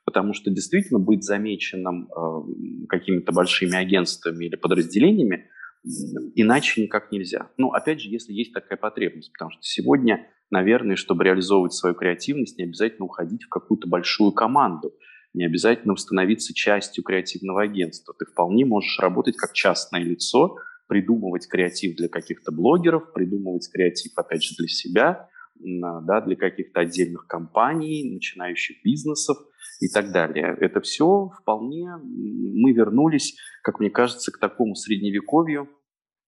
[0.05, 5.47] Потому что действительно быть замеченным э, какими-то большими агентствами или подразделениями–
[5.85, 7.51] иначе никак нельзя.
[7.57, 12.59] Ну, опять же, если есть такая потребность, потому что сегодня, наверное, чтобы реализовывать свою креативность,
[12.59, 14.95] не обязательно уходить в какую-то большую команду,
[15.33, 18.15] не обязательно становиться частью креативного агентства.
[18.19, 20.57] Ты вполне можешь работать как частное лицо,
[20.89, 25.29] придумывать креатив для каких-то блогеров, придумывать креатив, опять же, для себя,
[25.63, 29.37] да, для каких-то отдельных компаний, начинающих бизнесов
[29.81, 30.57] и так далее.
[30.61, 31.91] Это все вполне...
[32.03, 35.69] Мы вернулись, как мне кажется, к такому средневековью,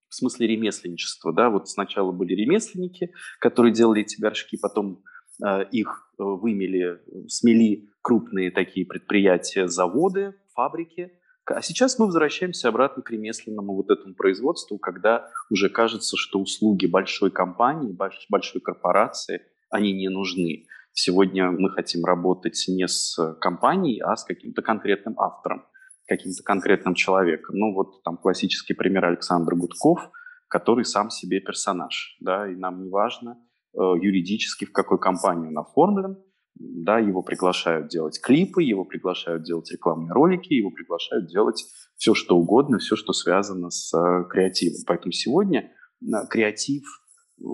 [0.09, 1.33] в смысле ремесленничества.
[1.33, 1.51] Да?
[1.51, 5.03] Вот сначала были ремесленники, которые делали эти горшки, потом
[5.45, 11.13] э, их э, вымели, смели крупные такие предприятия, заводы, фабрики.
[11.47, 16.87] А сейчас мы возвращаемся обратно к ремесленному вот этому производству, когда уже кажется, что услуги
[16.87, 17.97] большой компании,
[18.29, 20.67] большой корпорации, они не нужны.
[20.93, 25.65] Сегодня мы хотим работать не с компанией, а с каким-то конкретным автором,
[26.07, 27.57] каким-то конкретным человеком.
[27.57, 30.11] Ну вот там классический пример Александр Гудков,
[30.49, 33.39] который сам себе персонаж, да, и нам не важно
[33.73, 36.23] э, юридически в какой компании он оформлен,
[36.55, 41.65] да, его приглашают делать клипы, его приглашают делать рекламные ролики, его приглашают делать
[41.97, 44.81] все, что угодно, все, что связано с э, креативом.
[44.87, 46.85] Поэтому сегодня э, креатив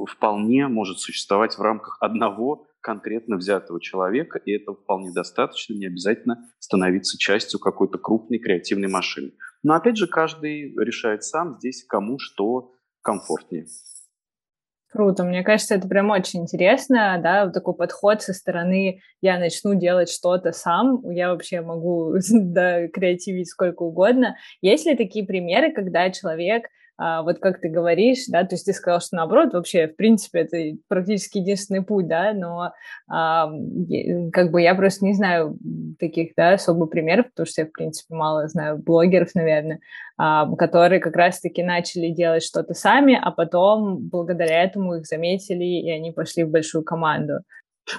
[0.09, 6.49] вполне может существовать в рамках одного конкретно взятого человека, и это вполне достаточно, не обязательно
[6.59, 9.33] становиться частью какой-то крупной креативной машины.
[9.63, 13.67] Но опять же, каждый решает сам здесь, кому что комфортнее.
[14.91, 19.75] Круто, мне кажется, это прям очень интересно, да, вот такой подход со стороны «я начну
[19.75, 24.37] делать что-то сам», я вообще могу да, креативить сколько угодно.
[24.63, 28.73] Есть ли такие примеры, когда человек а, вот как ты говоришь, да, то есть ты
[28.73, 32.73] сказал, что наоборот, вообще, в принципе, это практически единственный путь, да, но
[33.09, 33.49] а,
[34.33, 35.57] как бы я просто не знаю
[36.01, 39.79] таких, да, особо примеров, потому что я, в принципе, мало знаю блогеров, наверное,
[40.17, 45.91] а, которые как раз-таки начали делать что-то сами, а потом благодаря этому их заметили, и
[45.91, 47.35] они пошли в большую команду.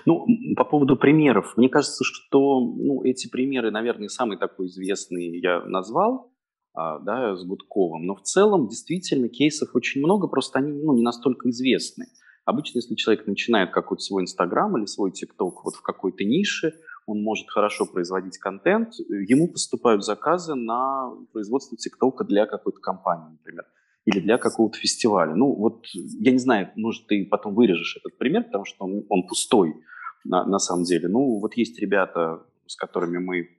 [0.05, 5.61] Ну, по поводу примеров, мне кажется, что ну, эти примеры, наверное, самый такой известный я
[5.61, 6.31] назвал,
[6.75, 8.05] да, с Гудковым.
[8.05, 12.05] Но в целом действительно кейсов очень много, просто они ну, не настолько известны.
[12.45, 16.73] Обычно, если человек начинает какой-то свой Инстаграм или свой ТикТок вот в какой-то нише,
[17.05, 23.65] он может хорошо производить контент, ему поступают заказы на производство ТикТока для какой-то компании, например,
[24.05, 25.35] или для какого-то фестиваля.
[25.35, 29.27] Ну, вот я не знаю, может, ты потом вырежешь этот пример, потому что он, он
[29.27, 29.75] пустой
[30.23, 31.07] на, на самом деле.
[31.07, 33.58] Ну, вот есть ребята, с которыми мы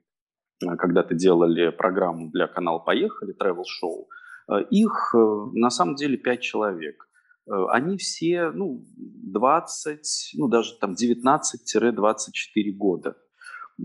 [0.77, 4.07] когда-то делали программу для канала «Поехали», travel шоу
[4.49, 5.17] э, их э,
[5.53, 7.07] на самом деле 5 человек.
[7.47, 13.17] Они все, ну, 20, ну, даже там 19-24 года.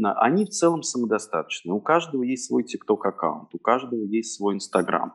[0.05, 1.73] Они в целом самодостаточны.
[1.73, 5.15] У каждого есть свой TikTok аккаунт, у каждого есть свой Instagram.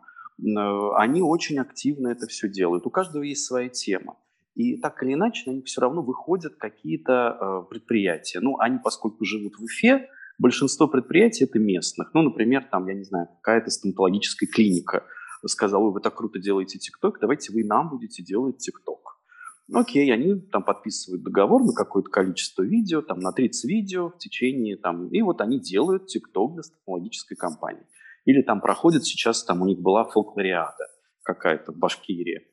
[0.95, 2.87] они очень активно это все делают.
[2.87, 4.17] У каждого есть своя тема.
[4.55, 8.41] И так или иначе, на все равно выходят какие-то э, предприятия.
[8.41, 10.09] Ну, они, поскольку живут в Уфе,
[10.41, 12.13] большинство предприятий это местных.
[12.13, 15.05] Ну, например, там, я не знаю, какая-то стоматологическая клиника
[15.45, 19.17] сказала, вы так круто делаете ТикТок, давайте вы нам будете делать ТикТок.
[19.73, 24.75] Окей, они там подписывают договор на какое-то количество видео, там на 30 видео в течение,
[24.75, 27.85] там, и вот они делают ТикТок для стоматологической компании.
[28.25, 30.87] Или там проходит сейчас, там у них была фолклориада
[31.23, 32.50] какая-то в Башкирии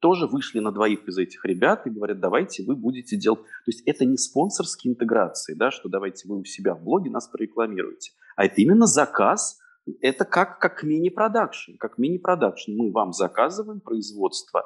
[0.00, 3.40] тоже вышли на двоих из этих ребят и говорят, давайте вы будете делать...
[3.40, 7.28] То есть это не спонсорские интеграции, да, что давайте вы у себя в блоге нас
[7.28, 9.58] прорекламируете, а это именно заказ,
[10.00, 12.72] это как, как мини-продакшн, как мини-продакшн.
[12.72, 14.64] Мы вам заказываем производство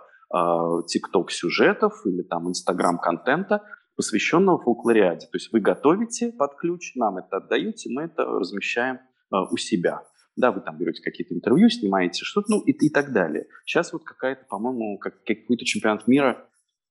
[0.86, 3.62] тикток сюжетов или там инстаграм-контента,
[3.96, 5.26] посвященного фолклориаде.
[5.26, 10.02] То есть вы готовите под ключ, нам это отдаете, мы это размещаем э, у себя
[10.38, 13.46] да, вы там берете какие-то интервью, снимаете что-то, ну и, и так далее.
[13.66, 16.48] Сейчас вот какая-то, по-моему, как, какой-то чемпионат мира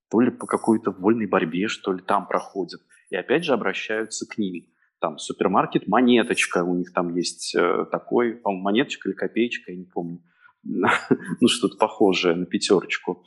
[0.10, 2.82] то ли по какой-то вольной борьбе, что ли, там проходит.
[3.10, 4.66] И опять же обращаются к ним.
[5.00, 9.86] Там супермаркет «Монеточка», у них там есть э, такой, по-моему, «Монеточка» или «Копеечка», я не
[9.86, 10.22] помню.
[10.64, 13.24] ну, что-то похожее на пятерочку.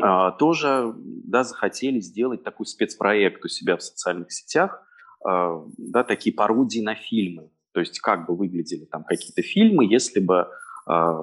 [0.00, 4.82] А, тоже, да, захотели сделать такой спецпроект у себя в социальных сетях,
[5.24, 7.50] а, да, такие пародии на фильмы.
[7.76, 10.46] То есть как бы выглядели там какие-то фильмы, если бы
[10.86, 11.14] а,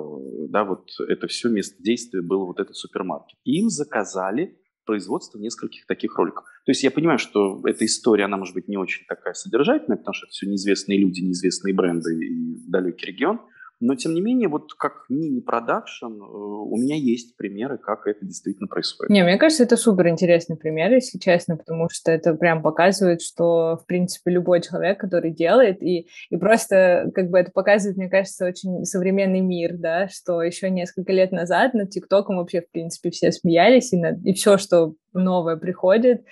[0.50, 3.40] да, вот это все место действия было вот этот супермаркет.
[3.44, 6.44] И им заказали производство нескольких таких роликов.
[6.66, 10.14] То есть я понимаю, что эта история, она может быть не очень такая содержательная, потому
[10.14, 13.42] что это все неизвестные люди, неизвестные бренды и далекий регион.
[13.86, 18.68] Но, тем не менее, вот как мини-продакшн, э, у меня есть примеры, как это действительно
[18.68, 19.10] происходит.
[19.10, 23.76] Не, мне кажется, это супер интересный пример, если честно, потому что это прям показывает, что,
[23.76, 28.46] в принципе, любой человек, который делает, и, и просто как бы это показывает, мне кажется,
[28.46, 33.34] очень современный мир, да, что еще несколько лет назад над ТикТоком вообще, в принципе, все
[33.34, 36.24] смеялись, и, над, и все, что новое приходит,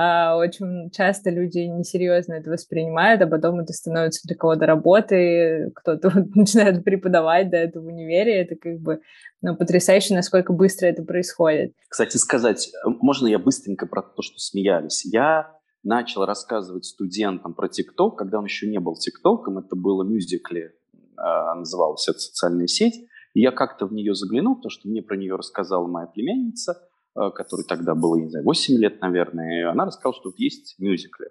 [0.00, 6.84] очень часто люди несерьезно это воспринимают, а потом это становится для кого-то работой, кто-то начинает
[6.84, 9.00] преподавать, да, это в универе, это как бы
[9.42, 11.72] ну, потрясающе, насколько быстро это происходит.
[11.88, 15.04] Кстати, сказать, э, можно я быстренько про то, что смеялись?
[15.04, 20.74] Я начал рассказывать студентам про ТикТок, когда он еще не был ТикТоком, это было мюзикле,
[21.16, 25.16] а, называлась эта социальная сеть, и я как-то в нее заглянул, потому что мне про
[25.16, 26.82] нее рассказала моя племянница–
[27.16, 31.28] Э, которой тогда было, не знаю, 8 лет, наверное, она рассказала, что тут есть мюзиклы.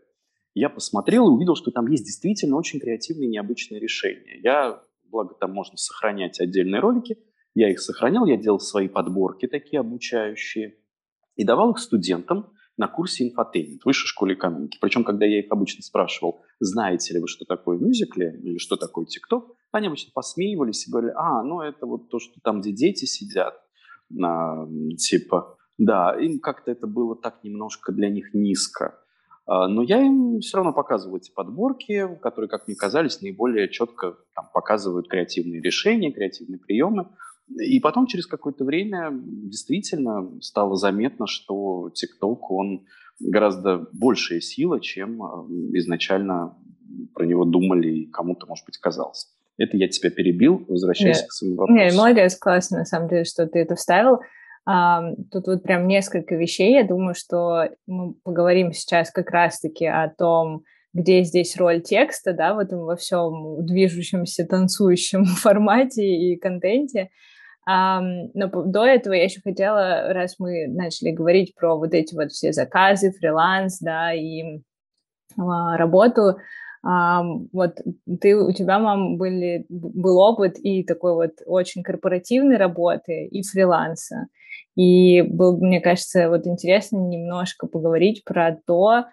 [0.53, 4.39] Я посмотрел и увидел, что там есть действительно очень креативные, необычные решения.
[4.41, 7.17] Я, благо там можно сохранять отдельные ролики,
[7.53, 10.77] я их сохранял, я делал свои подборки такие обучающие
[11.35, 14.77] и давал их студентам на курсе инфотеймент в высшей школе экономики.
[14.81, 19.05] Причем, когда я их обычно спрашивал, знаете ли вы, что такое Musical.ly или что такое
[19.05, 23.05] TikTok, они обычно посмеивались и говорили, а, ну это вот то, что там, где дети
[23.05, 23.53] сидят,
[24.09, 28.99] на, типа, да, им как-то это было так немножко для них низко.
[29.45, 34.17] А, но я им все равно показывал эти подборки, которые, как мне казались, наиболее четко
[34.35, 37.07] там, показывают креативные решения, креативные приемы.
[37.61, 42.85] И потом через какое-то время действительно стало заметно, что TikTok, он
[43.19, 46.57] гораздо большая сила, чем а, изначально
[47.13, 49.29] про него думали и кому-то, может быть, казалось.
[49.57, 51.27] Это я тебя перебил, возвращайся yeah.
[51.27, 51.73] к своему вопросу.
[51.73, 54.19] Не, молодец, классно, на самом деле, что ты это вставил.
[55.31, 56.73] Тут вот прям несколько вещей.
[56.73, 62.53] Я думаю, что мы поговорим сейчас как раз-таки о том, где здесь роль текста, да,
[62.53, 67.09] в этом во всем движущемся, танцующем формате и контенте.
[67.65, 72.51] Но до этого я еще хотела, раз мы начали говорить про вот эти вот все
[72.51, 74.61] заказы, фриланс, да, и
[75.37, 76.37] а, работу,
[76.83, 77.79] вот
[78.21, 84.27] ты, у тебя, мам, были, был опыт и такой вот очень корпоративной работы, и фриланса.
[84.75, 89.05] И было, мне кажется, вот интересно немножко поговорить про то,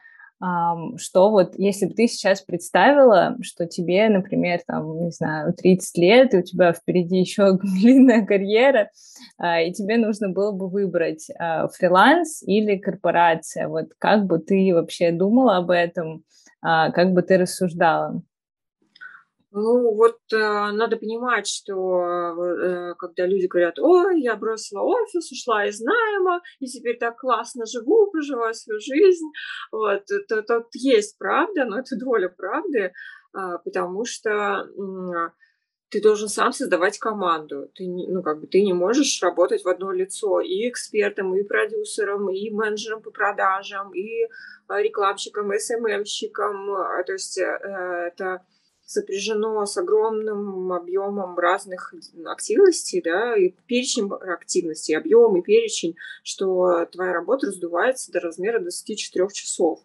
[0.97, 6.35] что вот если бы ты сейчас представила, что тебе, например, там, не знаю, 30 лет,
[6.35, 8.91] и у тебя впереди еще длинная карьера,
[9.39, 14.75] а, и тебе нужно было бы выбрать а, фриланс или корпорация, вот как бы ты
[14.75, 16.25] вообще думала об этом,
[16.61, 18.23] а, как бы ты рассуждала?
[19.57, 25.67] Ну, вот э, надо понимать, что э, когда люди говорят, ой, я бросила офис, ушла
[25.67, 29.31] из найма, и теперь так классно живу, проживаю свою жизнь,
[29.71, 32.93] вот, то, тут есть правда, но это доля правды, э,
[33.65, 35.31] потому что э,
[35.89, 37.71] ты должен сам создавать команду.
[37.77, 42.29] Ты, ну, как бы, ты не можешь работать в одно лицо и экспертом, и продюсером,
[42.29, 44.27] и менеджером по продажам, и
[44.69, 46.67] рекламщиком, и СММщиком.
[47.07, 48.43] То есть э, это
[48.85, 51.95] сопряжено с огромным объемом разных
[52.27, 59.29] активностей, да, и перечень активностей, объем и перечень, что твоя работа раздувается до размера 24
[59.33, 59.81] часов.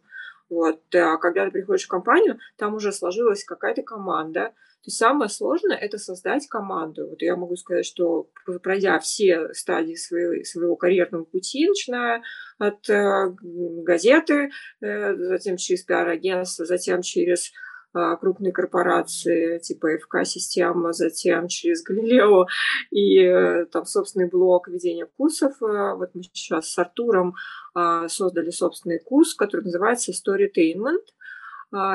[0.49, 0.81] Вот.
[0.95, 5.75] А когда ты приходишь в компанию, там уже сложилась какая-то команда, то есть самое сложное–
[5.81, 7.09] это создать команду.
[7.09, 8.29] Вот я могу сказать, что
[8.63, 12.23] пройдя все стадии своего, своего карьерного пути, начиная
[12.59, 13.35] от э,
[13.83, 17.51] газеты, э, затем через пиар-агентство, затем через
[17.93, 22.45] крупные корпорации типа ФК-система, затем через Галилео
[22.91, 25.61] и э, там собственный блог ведения курсов.
[25.61, 27.35] Э, вот мы сейчас с Артуром
[27.75, 31.05] э, создали собственный курс, который называется Storytainment.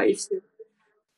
[0.07, 0.41] И все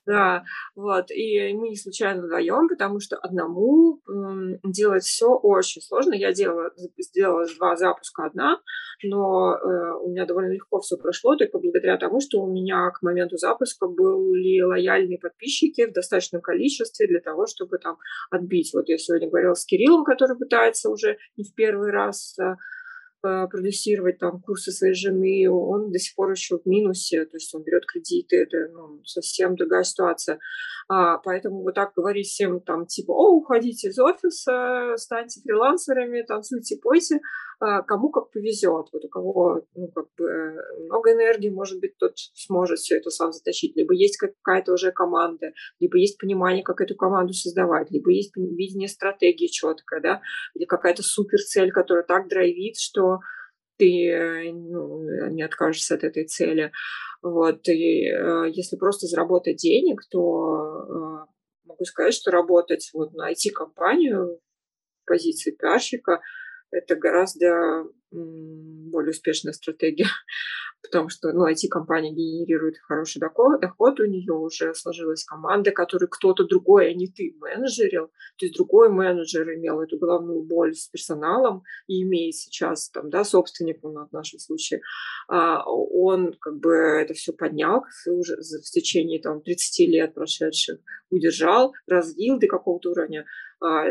[0.07, 0.45] да,
[0.77, 1.11] вот.
[1.11, 6.15] И мы не случайно вдвоем, потому что одному м, делать все очень сложно.
[6.15, 8.61] Я делала, сделала два запуска одна,
[9.03, 13.03] но э, у меня довольно легко все прошло, только благодаря тому, что у меня к
[13.03, 17.99] моменту запуска были лояльные подписчики в достаточном количестве для того, чтобы там
[18.31, 18.73] отбить.
[18.75, 22.55] Вот я сегодня говорила с Кириллом, который пытается уже не в первый раз э, Э,
[23.51, 27.63] продюсировать там курсы своей жены, он до сих пор еще в минусе, то есть он
[27.63, 30.39] берет кредиты, это ну, совсем другая ситуация.
[30.89, 36.79] А, поэтому вот так говорить всем там типа, о, уходите из офиса, станьте фрилансерами, танцуйте,
[36.83, 37.21] пойте,
[37.59, 38.87] кому как повезет.
[38.93, 43.33] Вот у кого ну, как бы много энергии, может быть, тот сможет все это сам
[43.33, 43.77] затащить.
[43.77, 48.89] Либо есть какая-то уже команда, либо есть понимание, как эту команду создавать, либо есть видение
[48.89, 50.21] стратегии четкое, да,
[50.55, 53.21] или какая-то супер цель, которая так драйвит, что
[53.79, 56.73] ты ну, не откажешься от этой цели.
[57.23, 57.67] Вот.
[57.69, 61.27] И э, если просто заработать денег, то э,
[61.65, 64.39] могу сказать, что работать вот на IT-компанию
[65.03, 66.21] в позиции пиарщика–
[66.71, 70.07] это гораздо более успешная стратегия,
[70.83, 76.45] потому что ну, IT-компания генерирует хороший доход, доход, у нее уже сложилась команда, которую кто-то
[76.45, 78.07] другой, а не ты, менеджерил.
[78.39, 83.25] То есть другой менеджер имел эту головную боль с персоналом и имеет сейчас там, да,
[83.25, 84.81] собственник, ну, в нашем случае,
[85.29, 90.79] а, он как бы это все поднял уже в течение там 30 лет прошедших,
[91.11, 93.27] удержал, развил до какого-то уровня,
[93.61, 93.85] а,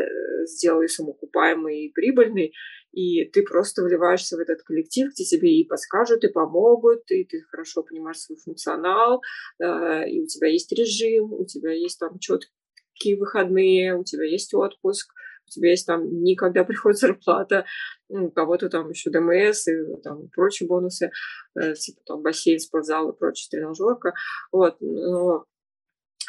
[0.44, 2.52] сделал ее самоокупаемой и прибыльной,
[2.92, 7.42] и ты просто вливаешься в этот коллектив, где тебе и подскажут, и помогут, и ты
[7.50, 9.22] хорошо понимаешь свой функционал,
[9.60, 14.54] э, и у тебя есть режим, у тебя есть там четкие выходные, у тебя есть
[14.54, 15.12] отпуск,
[15.46, 17.66] у тебя есть там никогда приходит зарплата,
[18.08, 21.10] у кого-то там еще ДМС и там прочие бонусы,
[21.54, 24.14] э, типа там бассейн, спортзал и прочая тренажерка.
[24.52, 24.76] Вот.
[24.80, 25.44] Но,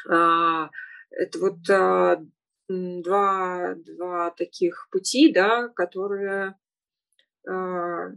[0.10, 0.70] а,
[1.12, 2.22] это вот а,
[2.70, 6.56] два, два таких пути, да, которые
[7.48, 8.12] а,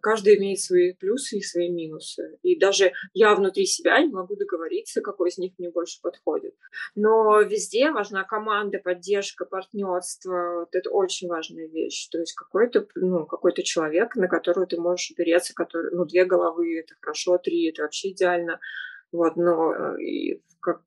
[0.00, 2.38] каждый имеет свои плюсы и свои минусы.
[2.42, 6.54] И даже я внутри себя не могу договориться, какой из них мне больше подходит.
[6.94, 10.60] Но везде важна команда, поддержка, партнерство.
[10.60, 12.08] Вот это очень важная вещь.
[12.08, 16.80] То есть какой-то ну, какой человек, на которого ты можешь опереться, который, ну, две головы,
[16.80, 18.60] это хорошо, три, это вообще идеально.
[19.12, 20.82] Вот, но э, и как,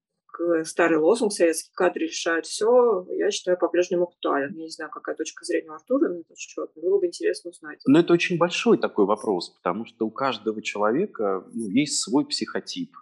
[0.63, 4.53] старый лозунг «Советский кадр решает все», я считаю, по-прежнему актуален.
[4.55, 7.51] Я не знаю, какая точка зрения у Артура на этот счет, но было бы интересно
[7.51, 7.79] узнать.
[7.85, 12.95] Но это очень большой такой вопрос, потому что у каждого человека ну, есть свой психотип,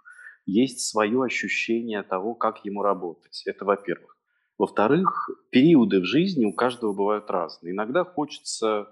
[0.46, 3.42] есть свое ощущение того, как ему работать.
[3.46, 4.16] Это во-первых.
[4.58, 7.72] Во-вторых, периоды в жизни у каждого бывают разные.
[7.72, 8.88] Иногда хочется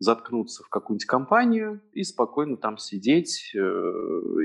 [0.00, 3.58] заткнуться в какую-нибудь компанию и спокойно там сидеть э,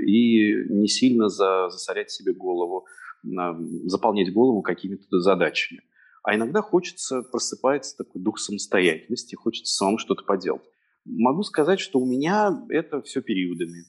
[0.05, 2.85] и не сильно за, засорять себе голову
[3.23, 5.81] заполнять голову какими-то задачами.
[6.23, 10.63] А иногда хочется, просыпается такой дух самостоятельности, хочется самому что-то поделать.
[11.05, 13.85] Могу сказать, что у меня это все периодами.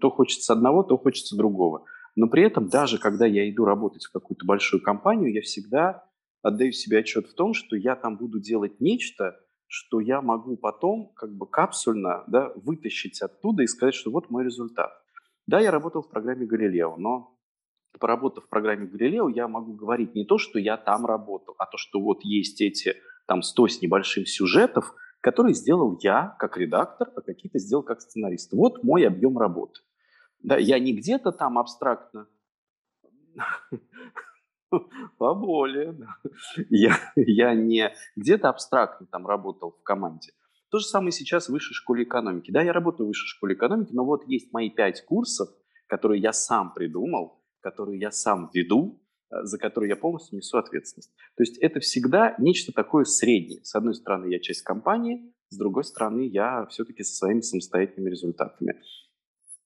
[0.00, 1.84] То хочется одного, то хочется другого.
[2.14, 6.04] Но при этом, даже когда я иду работать в какую-то большую компанию, я всегда
[6.42, 11.12] отдаю себе отчет в том, что я там буду делать нечто, что я могу потом
[11.16, 14.90] как бы капсульно да, вытащить оттуда и сказать, что вот мой результат.
[15.46, 17.31] Да, я работал в программе Галилео, но
[17.98, 21.76] поработав в программе Галилео, я могу говорить не то, что я там работал, а то,
[21.76, 27.20] что вот есть эти там 100 с небольшим сюжетов, которые сделал я как редактор, а
[27.20, 28.52] какие-то сделал как сценарист.
[28.52, 29.80] Вот мой объем работы.
[30.40, 32.26] Да, я не где-то там абстрактно
[35.18, 35.96] поболее.
[36.68, 40.32] Я, я не где-то абстрактно там работал в команде.
[40.70, 42.50] То же самое сейчас в высшей школе экономики.
[42.50, 45.50] Да, я работаю в высшей школе экономики, но вот есть мои пять курсов,
[45.86, 51.12] которые я сам придумал, которую я сам веду, э, за которую я полностью несу ответственность.
[51.36, 53.64] То есть это всегда нечто такое среднее.
[53.64, 58.80] С одной стороны, я часть компании, с другой стороны, я все-таки со своими самостоятельными результатами.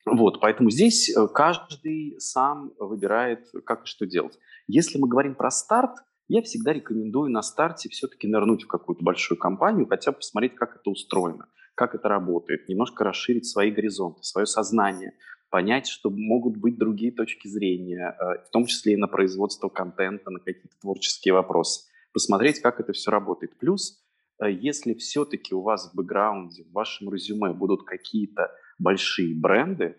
[0.05, 4.39] Вот, поэтому здесь э, каждый сам выбирает, как и что делать.
[4.69, 5.97] Если мы говорим про старт,
[6.29, 10.77] я всегда рекомендую на старте все-таки нырнуть в какую-то большую компанию, хотя бы посмотреть, как
[10.77, 15.13] это устроено, как это работает, немножко расширить свои горизонты, свое сознание,
[15.51, 20.31] понять, что могут быть другие точки зрения, э, в том числе и на производство контента,
[20.31, 23.59] на какие-то творческие вопросы, посмотреть, как это все работает.
[23.59, 24.03] Плюс,
[24.41, 29.97] э, если все-таки у вас в бэкграунде, в вашем резюме будут какие-то большие бренды,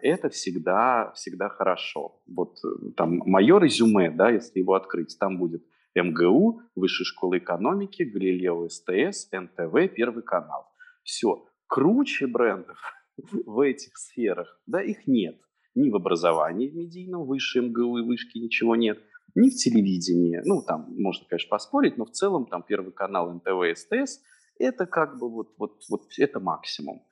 [0.00, 2.20] это всегда, всегда хорошо.
[2.26, 5.64] Вот э, там мое резюме, да, если его открыть, там будет
[5.94, 10.66] МГУ, Высшая школа экономики, Галилео СТС, НТВ, Первый канал.
[11.02, 11.44] Все.
[11.66, 12.78] Круче брендов
[13.16, 15.40] в этих сферах, да, их нет.
[15.74, 18.98] Ни в образовании в медийном, выше МГУ и вышки ничего нет,
[19.34, 20.40] ни в телевидении.
[20.44, 24.20] Ну, там можно, конечно, поспорить, но в целом там Первый канал, НТВ, СТС–
[24.58, 27.02] это как бы вот, вот, вот это максимум.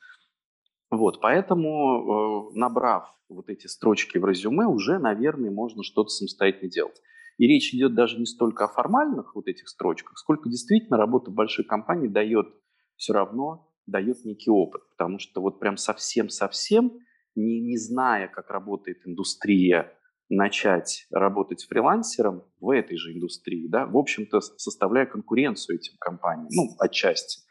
[0.90, 7.01] Вот, поэтому, э, набрав вот эти строчки в резюме, уже, наверное, можно что-то самостоятельно делать.
[7.38, 11.64] И речь идет даже не столько о формальных вот этих строчках, сколько действительно работа большой
[11.64, 12.48] компании дает
[12.96, 14.82] все равно, дает некий опыт.
[14.90, 16.92] Потому что вот прям совсем-совсем,
[17.34, 19.92] не, не зная, как работает индустрия,
[20.28, 26.76] начать работать фрилансером в этой же индустрии, да, в общем-то, составляя конкуренцию этим компаниям, ну,
[26.78, 27.42] отчасти,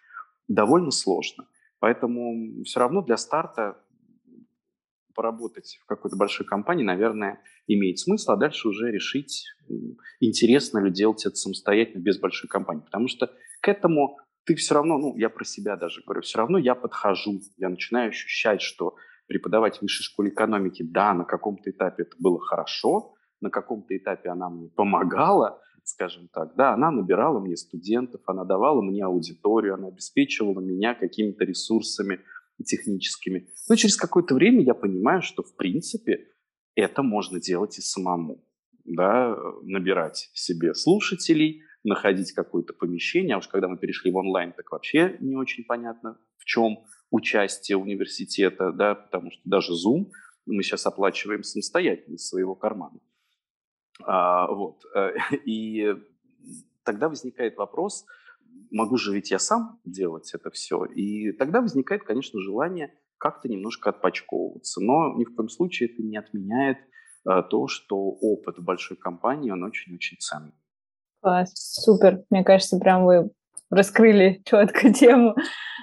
[0.48, 1.48] довольно сложно–
[1.80, 3.78] Поэтому все равно для старта
[5.16, 9.46] поработать в какой-то большой компании, наверное, имеет смысл, а дальше уже решить,
[10.20, 12.84] интересно ли делать это самостоятельно без большой компании.
[12.84, 13.28] Потому что
[13.62, 17.42] к этому ты все равно, ну, я про себя даже говорю, все равно я подхожу,
[17.58, 18.96] я начинаю ощущать, что
[19.28, 24.30] преподавать в высшей школе экономики, да, на каком-то этапе это было хорошо, на каком-то этапе
[24.30, 29.88] она мне помогала, скажем так, да, она набирала мне студентов, она давала мне аудиторию, она
[29.88, 32.22] обеспечивала меня какими-то ресурсами
[32.66, 33.48] техническими.
[33.70, 36.28] Но через какое-то время я понимаю, что в принципе
[36.76, 38.44] это можно делать и самому,
[38.84, 44.72] да, набирать себе слушателей, находить какое-то помещение, а уж когда мы перешли в онлайн, так
[44.72, 50.12] вообще не очень понятно, в чем участие университета, да, потому что даже Zoom
[50.46, 53.00] мы сейчас оплачиваем самостоятельно из своего кармана.
[54.04, 54.84] А, вот.
[54.96, 55.14] Э,
[55.46, 55.96] и
[56.84, 58.06] тогда возникает вопрос,
[58.72, 60.86] могу же ведь я сам делать это все.
[60.86, 64.82] И тогда возникает, конечно, желание как-то немножко отпочковываться.
[64.82, 66.78] Но ни в коем случае это не отменяет
[67.26, 70.54] а, то, что опыт в большой компании, он очень-очень ценный.
[71.22, 72.24] Класс, супер.
[72.30, 73.30] Мне кажется, прям вы
[73.70, 75.36] раскрыли четко тему.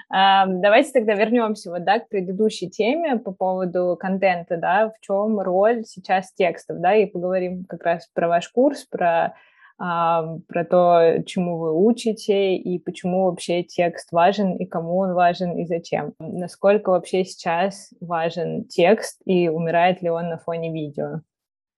[0.09, 5.83] Давайте тогда вернемся вот, да, к предыдущей теме по поводу контента, да, в чем роль
[5.83, 9.35] сейчас текстов, да, и поговорим как раз про ваш курс, про
[9.77, 15.67] про то, чему вы учите и почему вообще текст важен и кому он важен и
[15.67, 16.13] зачем.
[16.17, 21.21] Насколько вообще сейчас важен текст и умирает ли он на фоне видео?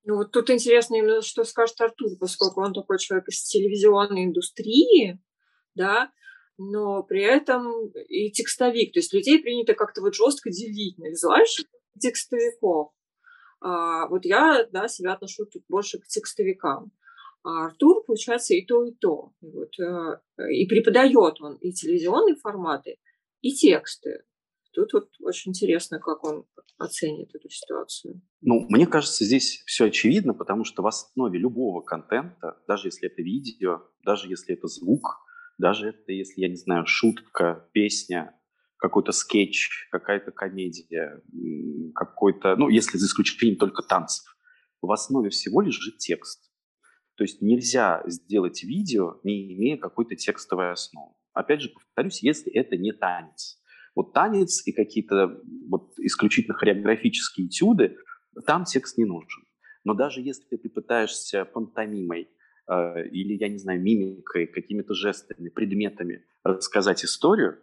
[0.04, 5.20] Ну вот тут интересно именно, что скажет Артур, поскольку он такой человек из телевизионной индустрии,
[5.76, 6.12] да,
[6.58, 8.94] но при этом и текстовик.
[8.94, 12.92] То есть людей принято как-то вот жестко делить на визуальщиков и текстовиков.
[13.62, 16.92] А, вот я да, себя отношу тут больше к текстовикам.
[17.44, 19.32] А Артур, получается, и то, и то.
[19.42, 22.98] Вот, э, и преподает он и телевизионные форматы,
[23.42, 24.24] и тексты.
[24.72, 26.46] Тут вот очень интересно, как он
[26.78, 28.22] оценит эту ситуацию.
[28.42, 33.22] Ну, мне кажется, здесь все очевидно, потому что в основе любого контента, даже если это
[33.22, 35.18] видео, даже если это звук,
[35.58, 38.40] даже это, если, я не знаю, шутка, песня,
[38.78, 41.22] какой-то скетч, какая-то комедия,
[41.96, 44.26] какой-то, ну, если за исключением только танцев,
[44.82, 46.50] в основе всего лежит текст.
[47.16, 51.16] То есть нельзя сделать видео, не имея какой-то текстовой основы.
[51.34, 53.59] Опять же, повторюсь, если это не танец.
[54.00, 57.98] Вот танец и какие-то вот исключительно хореографические этюды,
[58.46, 59.44] там текст не нужен.
[59.84, 62.30] Но даже если ты пытаешься пантомимой
[62.70, 67.58] Э, или, я не знаю, мимикой, какими-то жестами, предметами рассказать историю,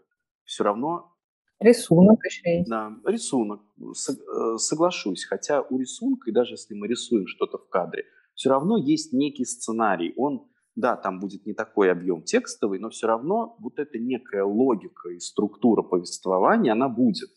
[0.45, 1.12] все равно...
[1.61, 2.68] Рисунок еще есть.
[2.68, 3.62] Да, рисунок.
[3.78, 5.24] Э, соглашусь.
[5.24, 9.45] Хотя у рисунка, и даже если мы рисуем что-то в кадре, все равно есть некий
[9.45, 10.12] сценарий.
[10.16, 15.09] Он, да, там будет не такой объем текстовый, но все равно вот эта некая логика
[15.09, 17.31] и структура повествования, она будет.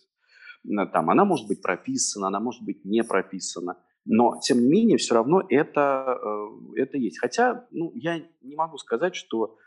[0.92, 3.78] Там, она может быть прописана, она может быть не прописана.
[4.06, 7.20] Но, тем не менее, все равно это, э, это есть.
[7.20, 9.58] Хотя, ну, я не могу сказать, что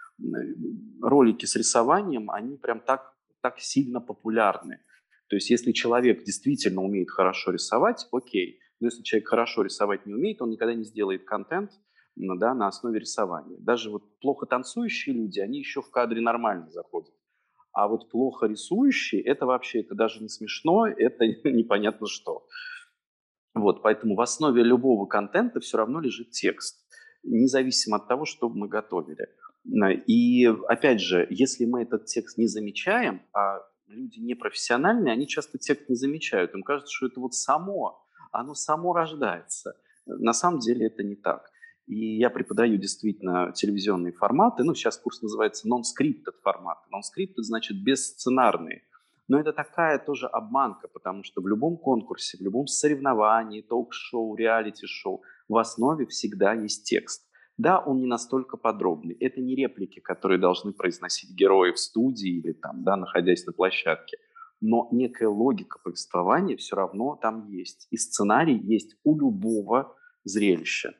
[1.00, 4.80] ролики с рисованием, они прям так, так сильно популярны.
[5.28, 8.58] То есть, если человек действительно умеет хорошо рисовать, окей.
[8.80, 11.70] Но если человек хорошо рисовать не умеет, он никогда не сделает контент
[12.16, 13.56] да, на основе рисования.
[13.58, 17.14] Даже вот плохо танцующие люди, они еще в кадре нормально заходят.
[17.72, 22.46] А вот плохо рисующие, это вообще, это даже не смешно, это непонятно что.
[23.54, 26.86] Вот, поэтому в основе любого контента все равно лежит текст.
[27.22, 29.28] независимо от того, что мы готовили.
[30.06, 35.88] И опять же, если мы этот текст не замечаем, а люди непрофессиональные, они часто текст
[35.88, 39.74] не замечают, им кажется, что это вот само, оно само рождается.
[40.06, 41.51] На самом деле это не так.
[41.92, 44.64] И я преподаю действительно телевизионные форматы.
[44.64, 46.78] Ну, сейчас курс называется non-scripted формат.
[46.90, 48.82] Non-scripted значит бессценарные.
[49.28, 55.22] Но это такая тоже обманка, потому что в любом конкурсе, в любом соревновании, ток-шоу, реалити-шоу
[55.48, 57.28] в основе всегда есть текст.
[57.58, 59.14] Да, он не настолько подробный.
[59.20, 64.16] Это не реплики, которые должны произносить герои в студии или там, да, находясь на площадке.
[64.62, 67.86] Но некая логика повествования все равно там есть.
[67.90, 70.94] И сценарий есть у любого зрелища.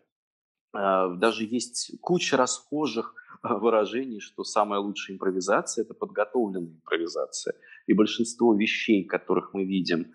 [0.73, 7.55] А, даже есть куча расхожих выражений, что самая лучшая импровизация– это подготовленная импровизация.
[7.87, 10.13] И большинство вещей, которых мы видим,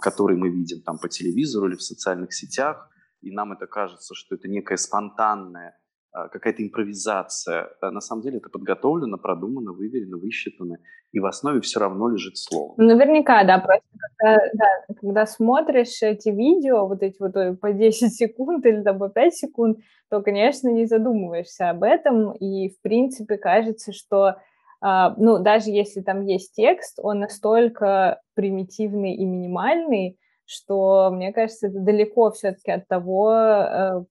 [0.00, 2.88] которые мы видим там по телевизору или в социальных сетях,
[3.20, 5.78] и нам это кажется, что это некая спонтанная
[6.12, 7.70] какая-то импровизация.
[7.80, 10.78] А на самом деле это подготовлено, продумано, выверено, высчитано,
[11.12, 12.74] и в основе все равно лежит слово.
[12.76, 13.84] Ну, наверняка, да, просто
[14.18, 18.98] когда, да, когда смотришь эти видео, вот эти вот э, по 10 секунд или там
[18.98, 19.78] по 5 секунд,
[20.10, 24.36] то, конечно, не задумываешься об этом, и, в принципе, кажется, что
[24.84, 31.68] Uh, ну, даже если там есть текст, он настолько примитивный и минимальный, что, мне кажется,
[31.68, 34.04] это далеко все-таки от того, э,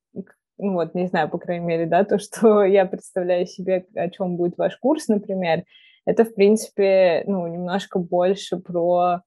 [0.61, 4.37] ну вот, не знаю, по крайней мере, да, то, что я представляю себе, о чем
[4.37, 5.63] будет ваш курс, например,
[6.05, 9.21] это, в принципе, ну, немножко больше про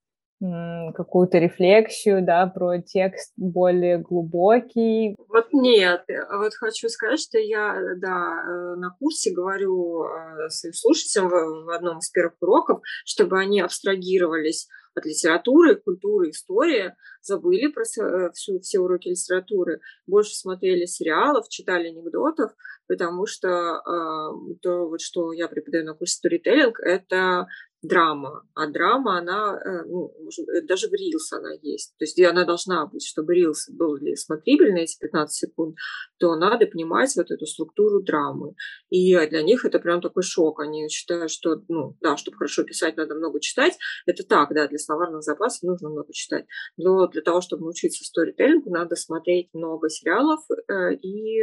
[0.94, 5.16] какую-то рефлексию, да, про текст более глубокий.
[5.28, 11.28] Вот нет, вот хочу сказать, что я, да, э, на курсе говорю э, своим слушателям
[11.28, 18.30] в одном из первых уроков, чтобы они абстрагировались от литературы, культуры, истории, забыли про э,
[18.32, 22.52] всю, все уроки литературы, больше смотрели сериалов, читали анекдотов,
[22.86, 27.46] потому что э, то, вот, что я преподаю на курсе сторителлинг, это
[27.84, 28.46] драма.
[28.54, 30.12] А драма, она, э, ну,
[30.52, 31.94] э, даже в Reels она есть.
[31.98, 35.76] То есть она должна быть, чтобы Reels был смотрибельный эти 15 секунд,
[36.18, 38.54] то надо понимать вот эту структуру драмы.
[38.90, 40.60] И для них это прям такой шок.
[40.60, 43.76] Они считают, что, ну, да, чтобы хорошо писать, надо много читать.
[44.06, 46.46] Это так, да, для словарных запасов нужно много читать.
[46.76, 51.42] Но для того, чтобы научиться сторителлингу, надо смотреть много сериалов э, и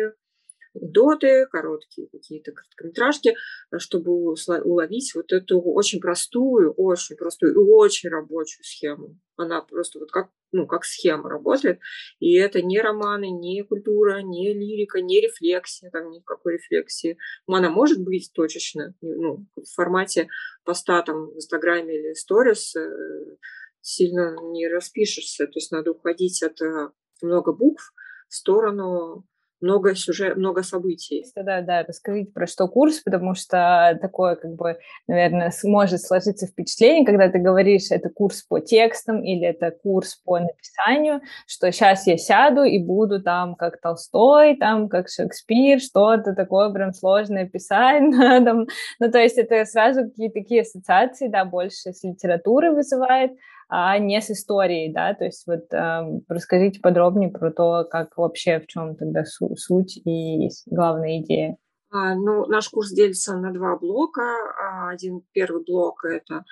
[0.74, 8.10] анекдоты, короткие какие-то короткометражки, э, чтобы уловить вот эту очень простую, очень простую и очень
[8.10, 9.18] рабочую схему.
[9.38, 11.80] Она просто вот как, ну, как схема работает.
[12.20, 17.18] И это не романы, не культура, не лирика, не рефлексия, там никакой рефлексии.
[17.48, 20.28] Она может быть точечно, ну, в формате
[20.64, 23.38] поста там в Инстаграме или сторис э,
[23.82, 25.46] сильно не распишешься.
[25.48, 26.90] То есть надо уходить от э,
[27.22, 27.94] много букв
[28.28, 29.26] в сторону
[29.62, 31.26] много сюжет, много событий.
[31.36, 37.06] Да, да, расскажите про что курс, потому что такое, как бы, наверное, может сложиться впечатление,
[37.06, 42.18] когда ты говоришь, это курс по текстам или это курс по написанию, что сейчас я
[42.18, 48.66] сяду и буду там как Толстой, там как Шекспир, что-то такое прям сложное писать надо.
[49.00, 53.32] Ну, то есть это сразу какие-то такие ассоциации, да, больше с литературой вызывает,
[53.74, 58.60] а не с историей, да, то есть вот э, расскажите подробнее про то, как вообще,
[58.60, 61.56] в чем тогда су- суть и главная идея.
[61.90, 64.22] А, ну, наш курс делится на два блока.
[64.22, 66.44] А, один первый блок– это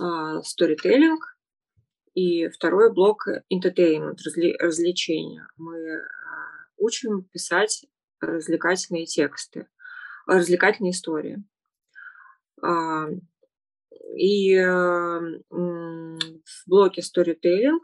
[0.00, 1.18] а, storytelling,
[2.14, 5.46] и второй блок– entertainment, развle- развлечения.
[5.58, 6.00] Мы а,
[6.78, 7.84] учим писать
[8.18, 9.68] развлекательные тексты,
[10.26, 11.44] развлекательные истории.
[14.12, 14.54] А, и
[16.14, 17.80] в блоке Storytelling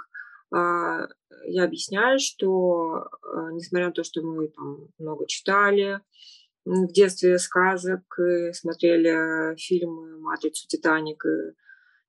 [0.53, 1.09] а,
[1.47, 6.01] я объясняю, что а, несмотря на то, что мы там много читали,
[6.65, 8.03] в детстве сказок,
[8.53, 11.25] смотрели фильмы «Матрицу», «Титаник»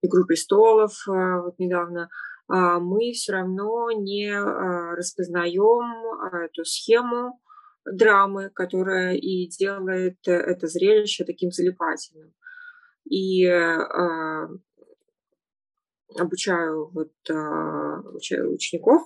[0.02, 2.10] «Игру престолов» а, вот недавно,
[2.52, 4.36] мы все равно не
[4.96, 7.40] распознаем эту схему
[7.86, 12.34] драмы, которая и делает это зрелище таким залипательным
[13.10, 14.48] и э,
[16.16, 19.02] обучаю вот, э, учеников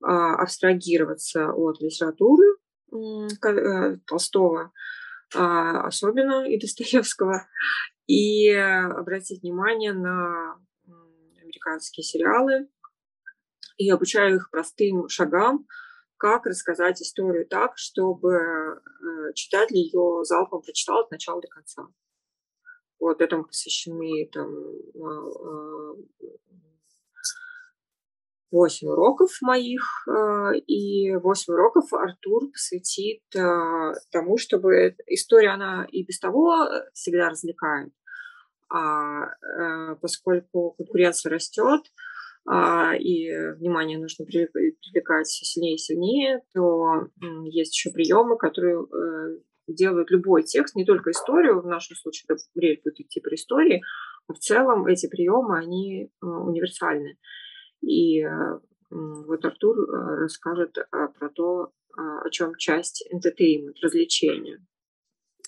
[0.00, 2.56] э, абстрагироваться от литературы
[4.06, 4.72] Толстого,
[5.34, 7.46] особенно и Достоевского,
[8.06, 10.58] и обратить внимание на
[11.42, 12.70] американские сериалы.
[13.76, 15.66] И обучаю их простым шагам,
[16.16, 18.80] как рассказать историю так, чтобы
[19.34, 21.86] читатель ее залпом прочитал от начала до конца
[23.00, 24.48] вот этому посвящены там
[24.94, 25.94] а, а,
[28.50, 36.02] 8 уроков моих, э, и 8 уроков Артур посвятит э, тому, чтобы история, она и
[36.02, 37.92] без того всегда развлекает,
[38.70, 39.26] а
[40.00, 41.82] поскольку конкуренция растет,
[42.46, 47.08] а, и внимание нужно привлекать все сильнее и сильнее, то
[47.44, 48.86] есть еще приемы, которые
[49.68, 53.82] делают любой текст, не только историю, в нашем случае это речь будет идти про истории,
[54.28, 57.18] в целом эти приемы, они э, универсальны.
[57.80, 58.28] И э,
[58.90, 64.64] вот Артур э, расскажет про то, о чем часть entertainment, развлечения.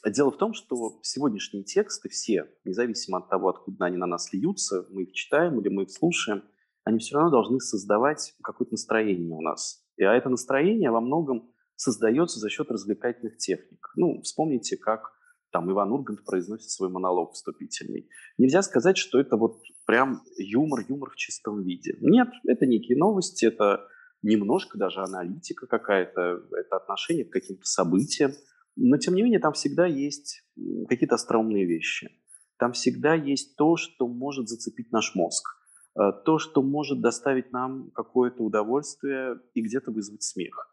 [0.04, 4.86] Дело в том, что сегодняшние тексты все, независимо от того, откуда они на нас льются,
[4.90, 6.42] мы их читаем или мы их слушаем,
[6.82, 9.84] они все равно должны создавать какое-то настроение у нас.
[9.96, 13.90] И а это настроение во многом создается за счет развлекательных техник.
[13.96, 15.12] Ну, вспомните, как
[15.50, 18.06] там Иван Ургант произносит свой монолог вступительный.
[18.36, 21.96] Нельзя сказать, что это вот прям юмор, юмор в чистом виде.
[22.02, 23.88] Нет, это некие новости, это
[24.22, 28.32] немножко даже аналитика какая-то, это отношение к каким-то событиям.
[28.76, 30.42] Но, тем не менее, там всегда есть
[30.86, 32.10] какие-то остроумные вещи.
[32.58, 35.46] Там всегда есть то, что может зацепить наш мозг.
[35.98, 40.69] Э, то, что может доставить нам какое-то удовольствие и где-то вызвать смех.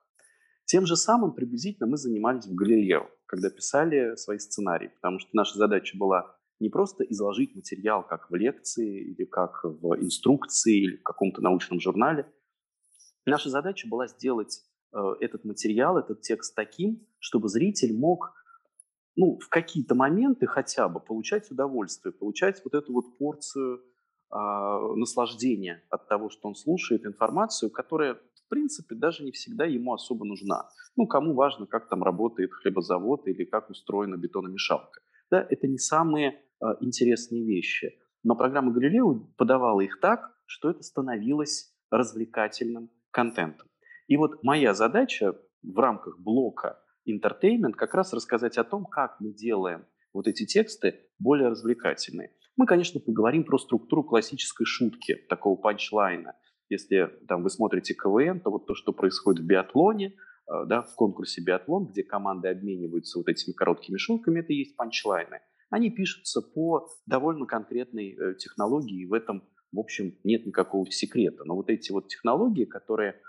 [0.68, 5.58] Тем же самым приблизительно мы занимались в Галилео, когда писали свои сценарии, потому что наша
[5.58, 11.04] задача была не просто изложить материал как в лекции или как в инструкции или в
[11.04, 12.30] каком-то научном журнале.
[13.26, 14.62] Наша задача была сделать
[14.94, 18.34] э, этот материал, этот текст таким, чтобы зритель мог
[19.16, 24.36] ну, в какие-то моменты хотя бы получать удовольствие, получать вот эту вот порцию э,
[24.98, 30.26] наслаждения от того, что он слушает информацию, которая в принципе, даже не всегда ему особо
[30.26, 30.70] нужна.
[30.96, 35.02] Ну, кому важно, как там работает хлебозавод или как устроена бетономешалка.
[35.30, 36.30] Да, это не самые
[36.62, 38.00] э, интересные вещи.
[38.24, 43.68] Но программа Галилео подавала их так, что это становилось развлекательным контентом.
[44.08, 49.34] И вот моя задача в рамках блока entertainment как раз рассказать о том, как мы
[49.34, 52.32] делаем вот эти тексты более развлекательные.
[52.56, 56.34] Мы, конечно, поговорим про структуру классической шутки, такого панчлайна–
[56.70, 60.96] если там вы смотрите КВН, то вот то, что происходит в биатлоне, э, да, в
[60.96, 65.40] конкурсе биатлон, где команды обмениваются вот этими короткими шутками, это и есть панчлайны.
[65.70, 71.44] Они пишутся по довольно конкретной э, технологии, и в этом, в общем, нет никакого секрета.
[71.46, 73.22] Но вот эти вот технологии, которые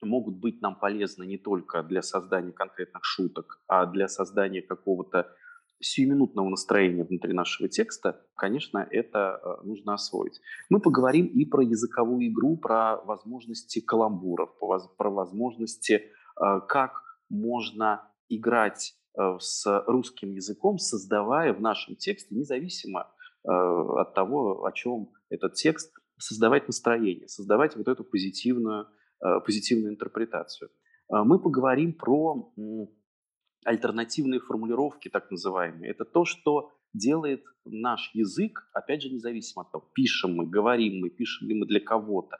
[0.00, 5.34] могут быть нам полезны не только для создания конкретных шуток, а для создания какого-то
[5.80, 10.40] сиюминутного настроения внутри нашего текста, конечно, это э, нужно освоить.
[10.68, 18.94] Мы поговорим и про языковую игру, про возможности каламбуров, про возможности, э, как можно играть
[19.16, 23.12] э, с русским языком, создавая в нашем тексте, независимо
[23.44, 28.88] от того, о чем этот текст, создавать настроение, создавать вот эту позитивную,
[29.46, 30.70] позитивную интерпретацию.
[31.08, 32.52] Мы поговорим про
[33.64, 35.90] альтернативные формулировки, так называемые.
[35.90, 41.10] Это то, что делает наш язык, опять же, независимо от того, пишем мы, говорим мы,
[41.10, 42.38] пишем ли мы для кого-то,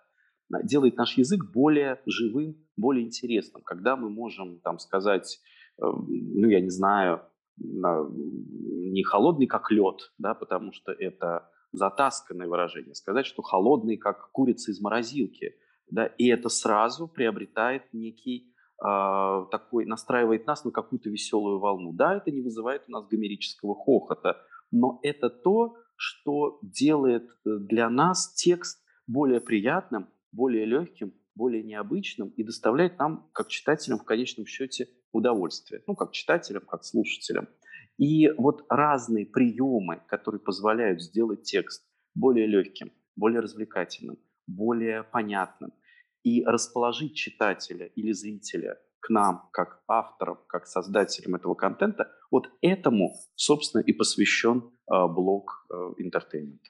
[0.64, 3.62] делает наш язык более живым, более интересным.
[3.62, 5.40] Когда мы можем там сказать,
[5.78, 7.22] э, ну, я не знаю,
[7.58, 12.94] не холодный, как лед, да, потому что это затасканное выражение.
[12.94, 15.54] Сказать, что холодный, как курица из морозилки,
[15.90, 21.92] да, и это сразу приобретает некий такой настраивает нас на какую-то веселую волну.
[21.92, 24.36] Да, это не вызывает у нас гомерического хохота,
[24.70, 32.28] но это то, что делает э, для нас текст более приятным, более легким, более необычным
[32.28, 35.82] и доставляет нам, как читателям, в конечном счете удовольствие.
[35.88, 37.48] Ну, как читателям, как слушателям.
[37.96, 45.72] И вот разные приемы, которые позволяют сделать текст более легким, более развлекательным, более понятным–
[46.22, 53.14] и расположить читателя или зрителя к нам, как авторам, как создателям этого контента, вот этому,
[53.36, 56.60] собственно, и посвящен э, блог э, Entertainment.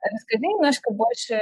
[0.00, 1.40] Расскажи немножко больше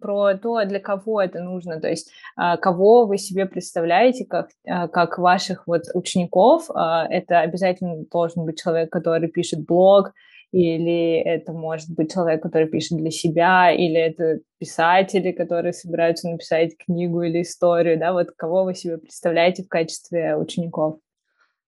[0.00, 4.88] про то, для кого это нужно, то есть а, кого вы себе представляете как, а,
[4.88, 6.70] как ваших вот учеников.
[6.70, 10.12] Это обязательно должен быть человек, который пишет блог,
[10.52, 16.76] или это может быть человек, который пишет для себя, или это писатели, которые собираются написать
[16.76, 20.98] книгу или историю, да, вот кого вы себе представляете в качестве учеников?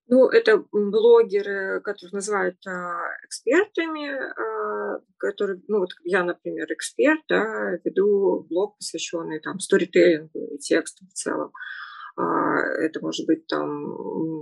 [0.06, 7.78] Ну, это блогеры, которых называют а, экспертами, а, которые, ну, вот я, например, эксперт, да,
[7.84, 11.52] веду блог, посвященный там сторителлингу и тексту в целом.
[12.16, 13.94] А, это может быть там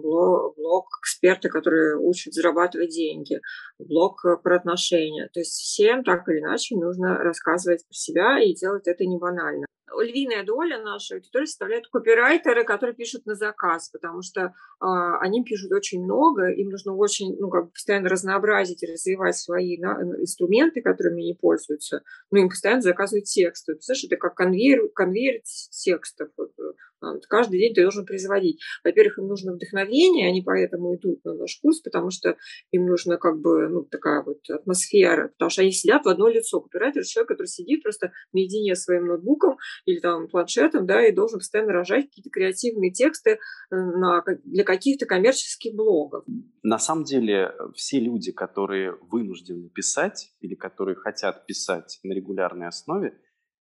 [0.03, 3.41] блог, эксперта, который учит зарабатывать деньги,
[3.79, 5.29] блог про отношения.
[5.33, 9.67] То есть всем так или иначе нужно рассказывать про себя и делать это не банально
[10.01, 15.73] львиная доля нашей аудитории составляют копирайтеры, которые пишут на заказ, потому что э, они пишут
[15.73, 20.83] очень много, им нужно очень, ну, как бы постоянно разнообразить и развивать свои да, инструменты,
[20.83, 23.75] которыми они пользуются, но им постоянно заказывают тексты.
[23.75, 25.41] Представляешь, это как конвейер, конвейер
[25.71, 26.29] текстов.
[26.39, 28.61] Э, каждый день ты должен производить.
[28.85, 32.37] Во-первых, им нужно вдохновение, они поэтому идут на наш курс, потому что
[32.71, 36.61] им нужна как бы ну, такая вот атмосфера, потому что они сидят в одно лицо.
[36.61, 41.39] Копирайтер– человек, который сидит просто наедине с своим ноутбуком или там планшетом, да, и должен
[41.39, 43.37] постоянно рожать какие-то креативные тексты э,
[43.71, 46.25] на, для каких-то коммерческих блогов.
[46.63, 53.19] На самом деле все люди, которые вынуждены писать или которые хотят писать на регулярной основе,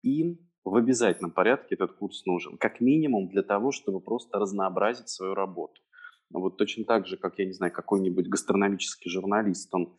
[0.03, 2.57] им в обязательном порядке этот курс нужен.
[2.57, 5.81] Как минимум для того, чтобы просто разнообразить свою работу.
[6.29, 9.97] Вот точно так же, как, я не знаю, какой-нибудь гастрономический журналист, он,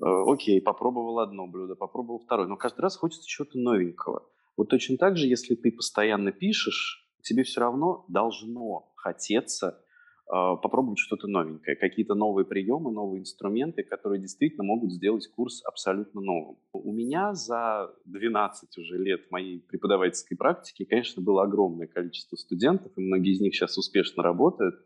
[0.00, 4.28] э, окей, попробовал одно блюдо, попробовал второе, но каждый раз хочется чего-то новенького.
[4.56, 10.98] Вот точно так же, если ты постоянно пишешь, тебе все равно должно хотеться э, попробовать
[10.98, 16.56] что-то новенькое, какие-то новые приемы, новые инструменты, которые действительно могут сделать курс абсолютно новым.
[16.72, 23.00] У меня за 12 уже лет моей преподавательской практики, конечно, было огромное количество студентов, и
[23.00, 24.76] многие из них сейчас успешно работают.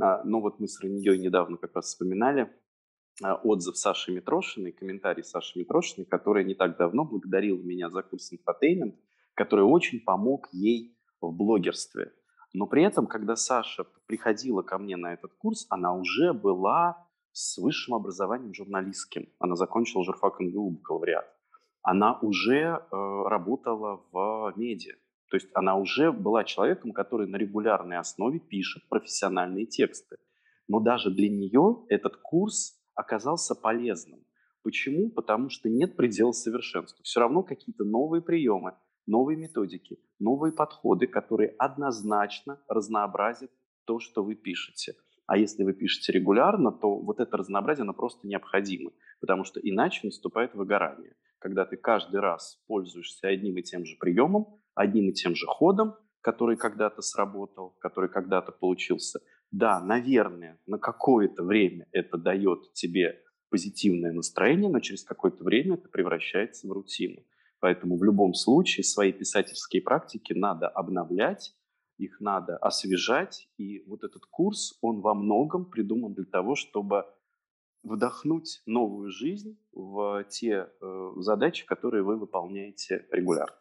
[0.00, 2.50] А, но вот мы с Ранией недавно как раз вспоминали,
[3.22, 8.32] а, отзыв Саши Митрошиной, комментарий Саши Митрошиной, которая не так давно благодарила меня за курс
[8.32, 8.96] инфотеймент,
[9.42, 12.12] который очень помог ей в блогерстве.
[12.52, 17.58] Но при этом, когда Саша приходила ко мне на этот курс, она уже была с
[17.58, 19.28] высшим образованием журналистским.
[19.40, 21.26] Она закончила журфак МГУ бакалавриат.
[21.82, 24.94] Она уже э, работала в медиа.
[25.28, 30.18] То есть она уже была человеком, который на регулярной основе пишет профессиональные тексты.
[30.68, 34.20] Но даже для нее этот курс оказался полезным.
[34.62, 35.10] Почему?
[35.10, 37.02] Потому что нет предела совершенства.
[37.02, 38.74] Все равно какие-то новые приемы,
[39.06, 43.50] новые методики, новые подходы, которые однозначно разнообразят
[43.84, 44.94] то, что вы пишете.
[45.26, 48.90] А если вы пишете регулярно, то вот это разнообразие, оно просто необходимо,
[49.20, 54.60] потому что иначе наступает выгорание, когда ты каждый раз пользуешься одним и тем же приемом,
[54.74, 59.20] одним и тем же ходом, который когда-то сработал, который когда-то получился.
[59.50, 65.88] Да, наверное, на какое-то время это дает тебе позитивное настроение, но через какое-то время это
[65.88, 67.22] превращается в рутину.
[67.62, 71.54] Поэтому в любом случае свои писательские практики надо обновлять,
[71.96, 73.48] их надо освежать.
[73.56, 77.04] И вот этот курс, он во многом придуман для того, чтобы
[77.84, 83.54] вдохнуть новую жизнь в те э, задачи, которые вы выполняете регулярно.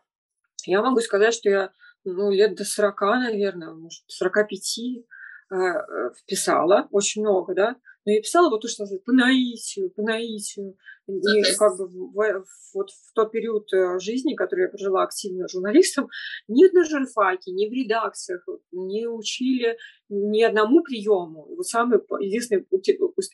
[0.66, 1.72] Я могу сказать, что я
[2.04, 7.76] ну, лет до 40, наверное, может, 45 э, э, вписала, очень много, да,
[8.06, 10.76] но я писала вот то, что называется, по наитию, по наитию.
[11.08, 16.10] И как бы в, вот в тот период э, жизни, который я прожила активно журналистом,
[16.47, 19.78] ни на журфаке, ни в редакциях не учили
[20.10, 21.47] ни одному приему.
[21.52, 22.66] И вот самый единственный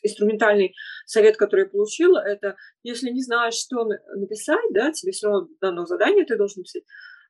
[0.02, 0.74] инструментальный
[1.06, 3.84] совет, который я получила, это если не знаешь, что
[4.16, 6.84] написать, да, тебе все равно дано задание, ты должен писать,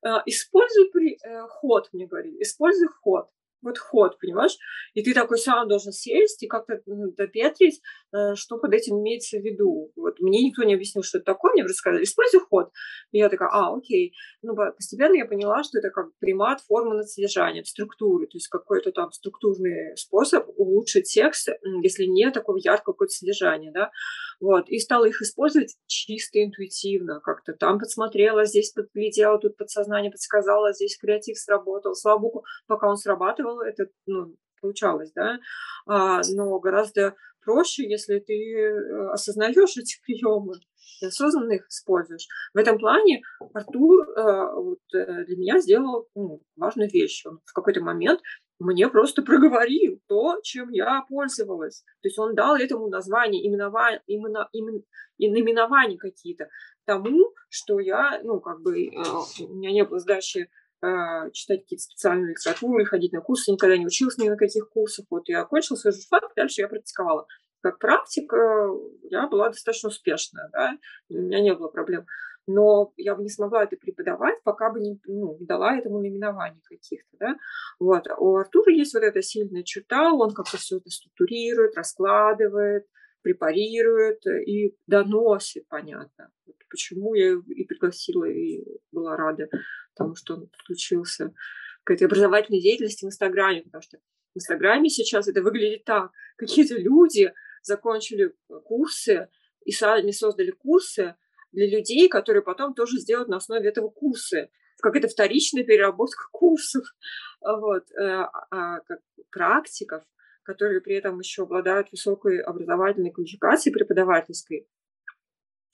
[0.05, 3.29] э, используй при, э, ход, мне говорили, используй ход
[3.63, 4.57] вот ход, понимаешь?
[4.95, 7.81] И ты такой сам должен сесть и как-то допетрить,
[8.13, 9.93] э, что под этим имеется в виду.
[9.97, 12.71] Вот мне никто не объяснил, что это такое, мне просто сказали, используй ход.
[13.13, 14.15] И я такая, а, окей.
[14.43, 18.93] Ну, постепенно я поняла, что это как примат формы над содержанием, структуры, то есть какой-то
[18.93, 21.49] там структурный способ улучшить текст,
[21.83, 23.91] если нет такого яркого какого-то содержания, да.
[24.41, 30.73] Вот, и стала их использовать чисто интуитивно, как-то там подсмотрела, здесь подглядела, тут подсознание подсказала,
[30.73, 31.95] здесь креатив сработал.
[31.95, 35.39] Слава богу, пока он срабатывал, это ну, получалось, да,
[35.87, 40.55] а, но гораздо проще, если ты э, осознаешь эти приемы
[41.03, 42.27] осознанно их используешь.
[42.55, 43.23] В этом плане
[43.55, 47.25] Артур э, вот, э, для меня сделал ну, важную вещь.
[47.27, 48.21] Он в какой-то момент
[48.59, 51.83] мне просто проговорил то, чем я пользовалась.
[52.03, 54.83] То есть он дал этому название, именование, именно, именно,
[55.19, 56.49] наименования какие-то
[56.85, 58.91] тому, что я, ну, как бы, э,
[59.41, 60.51] у меня не было сдачи
[60.83, 65.07] э, читать какие-то специальные литературы, ходить на курсы, никогда не училась ни на каких курсах.
[65.11, 67.27] Вот я окончила свой журфак, дальше я практиковала.
[67.61, 68.71] Как практика
[69.11, 70.79] я была достаточно успешная, да,
[71.11, 72.07] у меня не было проблем
[72.49, 76.63] но я бы не смогла это преподавать, пока бы не, ну, не дала этому наименований
[76.65, 77.37] каких-то, да.
[77.79, 78.07] Вот.
[78.19, 82.87] У Артура есть вот эта сильная черта, он как-то все это структурирует, раскладывает,
[83.21, 86.31] препарирует и доносит, понятно.
[86.47, 89.51] Вот почему я и пригласила, и была рада
[89.95, 91.35] тому, что он подключился
[91.85, 93.99] какой-то образовательной деятельности в Инстаграме, потому что
[94.35, 96.13] в Инстаграме сейчас это выглядит так.
[96.37, 97.33] Какие-то люди
[97.63, 98.33] закончили
[98.65, 99.29] курсы
[99.67, 101.15] и сами создали курсы
[101.59, 104.49] для людей, которые потом тоже сделают на основе этого курсы.
[104.81, 106.85] Какая-то вторичная переработка курсов,
[107.41, 109.01] вот, э, а, как
[109.33, 110.05] практиков,
[110.45, 114.69] которые при этом еще обладают высокой образовательной квалификацией преподавательской.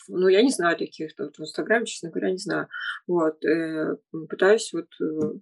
[0.08, 2.68] Ну, я не знаю таких, в Инстаграме, честно говоря, не знаю.
[3.06, 3.96] Вот, э,
[4.28, 5.38] пытаюсь вот э,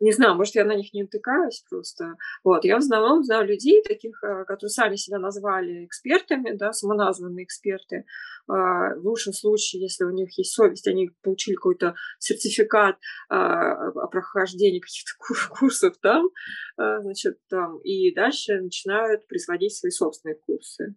[0.00, 2.14] не знаю, может, я на них не натыкаюсь просто.
[2.44, 7.44] Вот, я в основном знаю людей таких, э, которые сами себя назвали экспертами, да, самоназванные
[7.44, 8.04] эксперты.
[8.48, 12.96] А, в лучшем случае, если у них есть совесть, они получили какой-то сертификат
[13.28, 15.12] а, о прохождении каких-то
[15.58, 16.28] курсов там,
[16.76, 20.94] а, значит, там, и дальше начинают производить свои собственные курсы.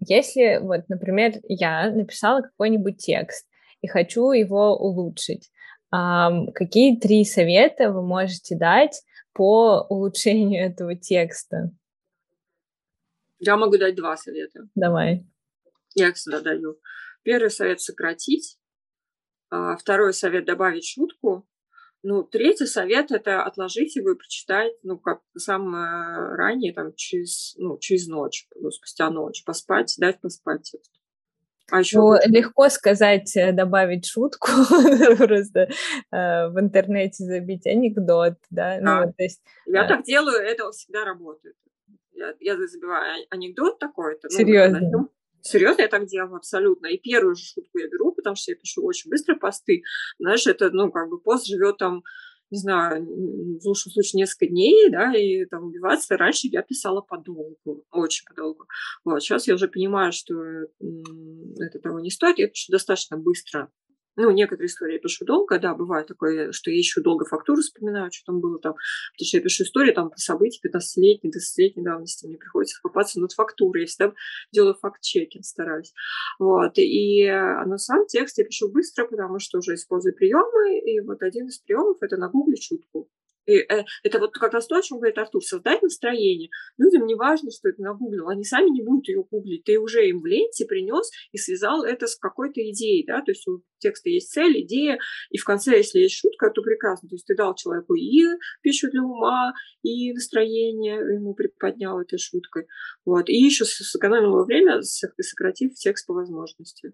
[0.00, 3.46] Если, вот, например, я написала какой-нибудь текст
[3.80, 5.50] и хочу его улучшить,
[5.90, 11.72] Какие три совета вы можете дать по улучшению этого текста?
[13.38, 14.68] Я могу дать два совета.
[14.74, 15.26] Давай.
[15.94, 16.78] Я их всегда даю.
[17.22, 18.58] Первый совет— сократить.
[19.50, 21.48] А, второй совет— добавить шутку.
[22.02, 27.78] Ну, третий совет— это отложить его и прочитать, ну, как самое ранее, там, через, ну,
[27.78, 30.99] через ночь, ну, спустя ночь, поспать, дать поспать текст.
[31.70, 34.48] А еще ну, легко сказать, э, добавить шутку,
[35.18, 35.68] просто
[36.12, 38.78] э, в интернете забить анекдот, да.
[38.78, 39.06] Ну, да.
[39.06, 39.88] Ну, то есть, я э...
[39.88, 41.56] так делаю, это всегда работает.
[42.12, 44.28] Я, я забиваю анекдот такой-то.
[44.28, 44.80] Серьезно?
[44.80, 45.10] Ну,
[45.42, 46.88] Серьезно, я так делаю абсолютно.
[46.88, 49.82] И первую же шутку я беру, потому что я пишу очень быстро посты.
[50.18, 52.02] Знаешь, это, ну, как бы пост живет там
[52.50, 56.16] не знаю, в лучшем случае несколько дней, да, и там убиваться.
[56.16, 58.66] Раньше я писала подолгу, очень подолгу.
[59.04, 60.34] Вот, сейчас я уже понимаю, что
[61.58, 63.70] это того не стоит, пишу достаточно быстро.
[64.22, 68.12] Ну, некоторые истории я пишу долго, да, бывает такое, что я еще долго фактуру вспоминаю,
[68.12, 72.26] что там было там, потому что я пишу истории там по событиям 15-летней, 20-летней давности,
[72.26, 74.12] мне приходится копаться над фактурой, я всегда
[74.52, 75.94] делаю факт-чекинг, стараюсь.
[76.38, 81.00] Вот, и а на сам текст я пишу быстро, потому что уже использую приемы, и
[81.00, 83.08] вот один из приемов— это на гугле чутку.
[83.50, 86.50] И э, это вот как раз то, о чем говорит Артур, создать настроение.
[86.78, 89.64] Людям не важно, что это нагуглил, они сами не будут ее гуглить.
[89.64, 93.46] Ты уже им в ленте принес и связал это с какой-то идеей, да, то есть
[93.48, 94.98] у текста есть цель, идея,
[95.30, 97.08] и в конце, если есть шутка, то прекрасно.
[97.08, 98.24] То есть ты дал человеку и
[98.62, 102.66] пищу для ума, и настроение ему приподнял этой шуткой.
[103.04, 103.28] Вот.
[103.28, 106.92] И еще сэкономил время, сократив текст по возможности.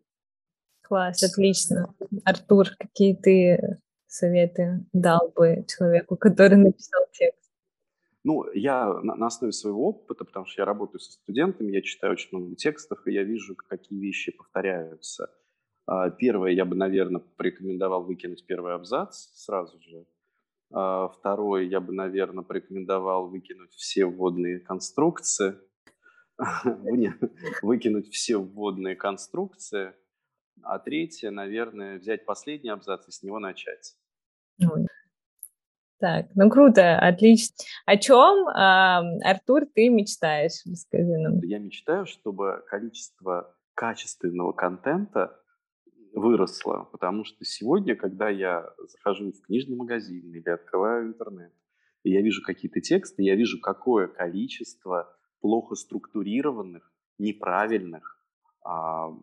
[0.83, 1.95] Класс, отлично.
[2.25, 3.59] Артур, какие ты
[4.07, 7.51] советы дал бы человеку, который написал текст?
[8.25, 12.15] Ну, я на, на основе своего опыта, потому что я работаю со студентами, я читаю
[12.15, 15.31] очень много текстов, и я вижу, какие вещи повторяются.
[15.87, 20.07] А, первое, я бы, наверное, порекомендовал выкинуть первый абзац сразу же.
[20.73, 25.55] А, второе, я бы, наверное, порекомендовал выкинуть все вводные конструкции.
[27.63, 29.95] Выкинуть все вводные конструкции.
[30.63, 33.95] А третье, наверное, взять последний абзац и с него начать.
[35.99, 37.57] Так, ну круто, отлично.
[37.87, 40.63] О чем, э, Артур, ты мечтаешь?
[40.67, 41.39] Расскажи нам.
[41.43, 45.41] Я мечтаю, чтобы количество качественного контента
[46.13, 51.53] выросло, потому что сегодня, когда я захожу в книжный магазин или открываю интернет,
[52.03, 58.16] и я вижу какие-то тексты, я вижу, какое количество плохо структурированных, неправильных,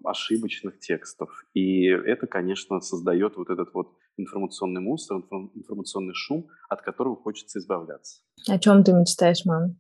[0.04, 1.46] ошибочных текстов.
[1.54, 5.24] И это, конечно, создает вот этот вот информационный мусор,
[5.56, 8.22] информационный шум, от которого хочется избавляться.
[8.48, 9.80] О чем ты мечтаешь, мам?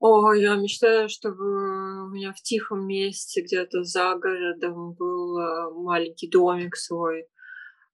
[0.00, 6.28] О, я мечтаю, чтобы у меня в тихом месте, где-то за городом, был э, маленький
[6.28, 7.26] домик свой,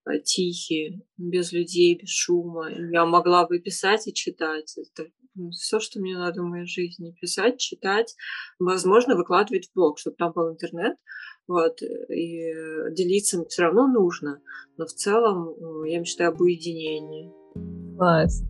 [0.07, 2.71] э, тихий, без людей, без шума.
[2.71, 4.79] Я могла бы писать и читать.
[4.79, 5.11] Это
[5.53, 7.15] все, что мне надо в моей жизни.
[7.21, 8.17] Писать, читать,
[8.59, 10.97] возможно, выкладывать в блог, чтобы там был интернет.
[11.49, 12.53] Вот, и
[12.93, 14.41] делиться все равно нужно.
[14.77, 17.33] Но в целом я мечтаю об уединении.
[17.97, 18.43] Класс.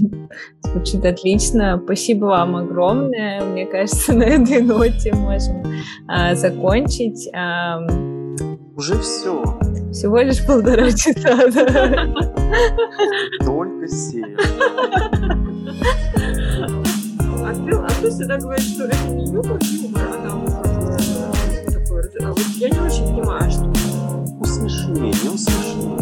[0.62, 1.80] Звучит отлично.
[1.84, 3.44] Спасибо вам огромное.
[3.44, 5.62] Мне кажется, на этой ноте можем
[6.08, 7.28] а, закончить.
[7.34, 7.78] А,
[8.76, 9.42] Уже все.
[9.92, 11.36] Всего лишь полтора часа.
[13.44, 14.36] Только семь
[17.98, 20.46] кто всегда говорит, что это не юмор, юмор, а там
[21.72, 22.10] такое.
[22.22, 23.64] А вот я не очень понимаю, что...
[24.38, 25.97] Усмеши, не усмеши.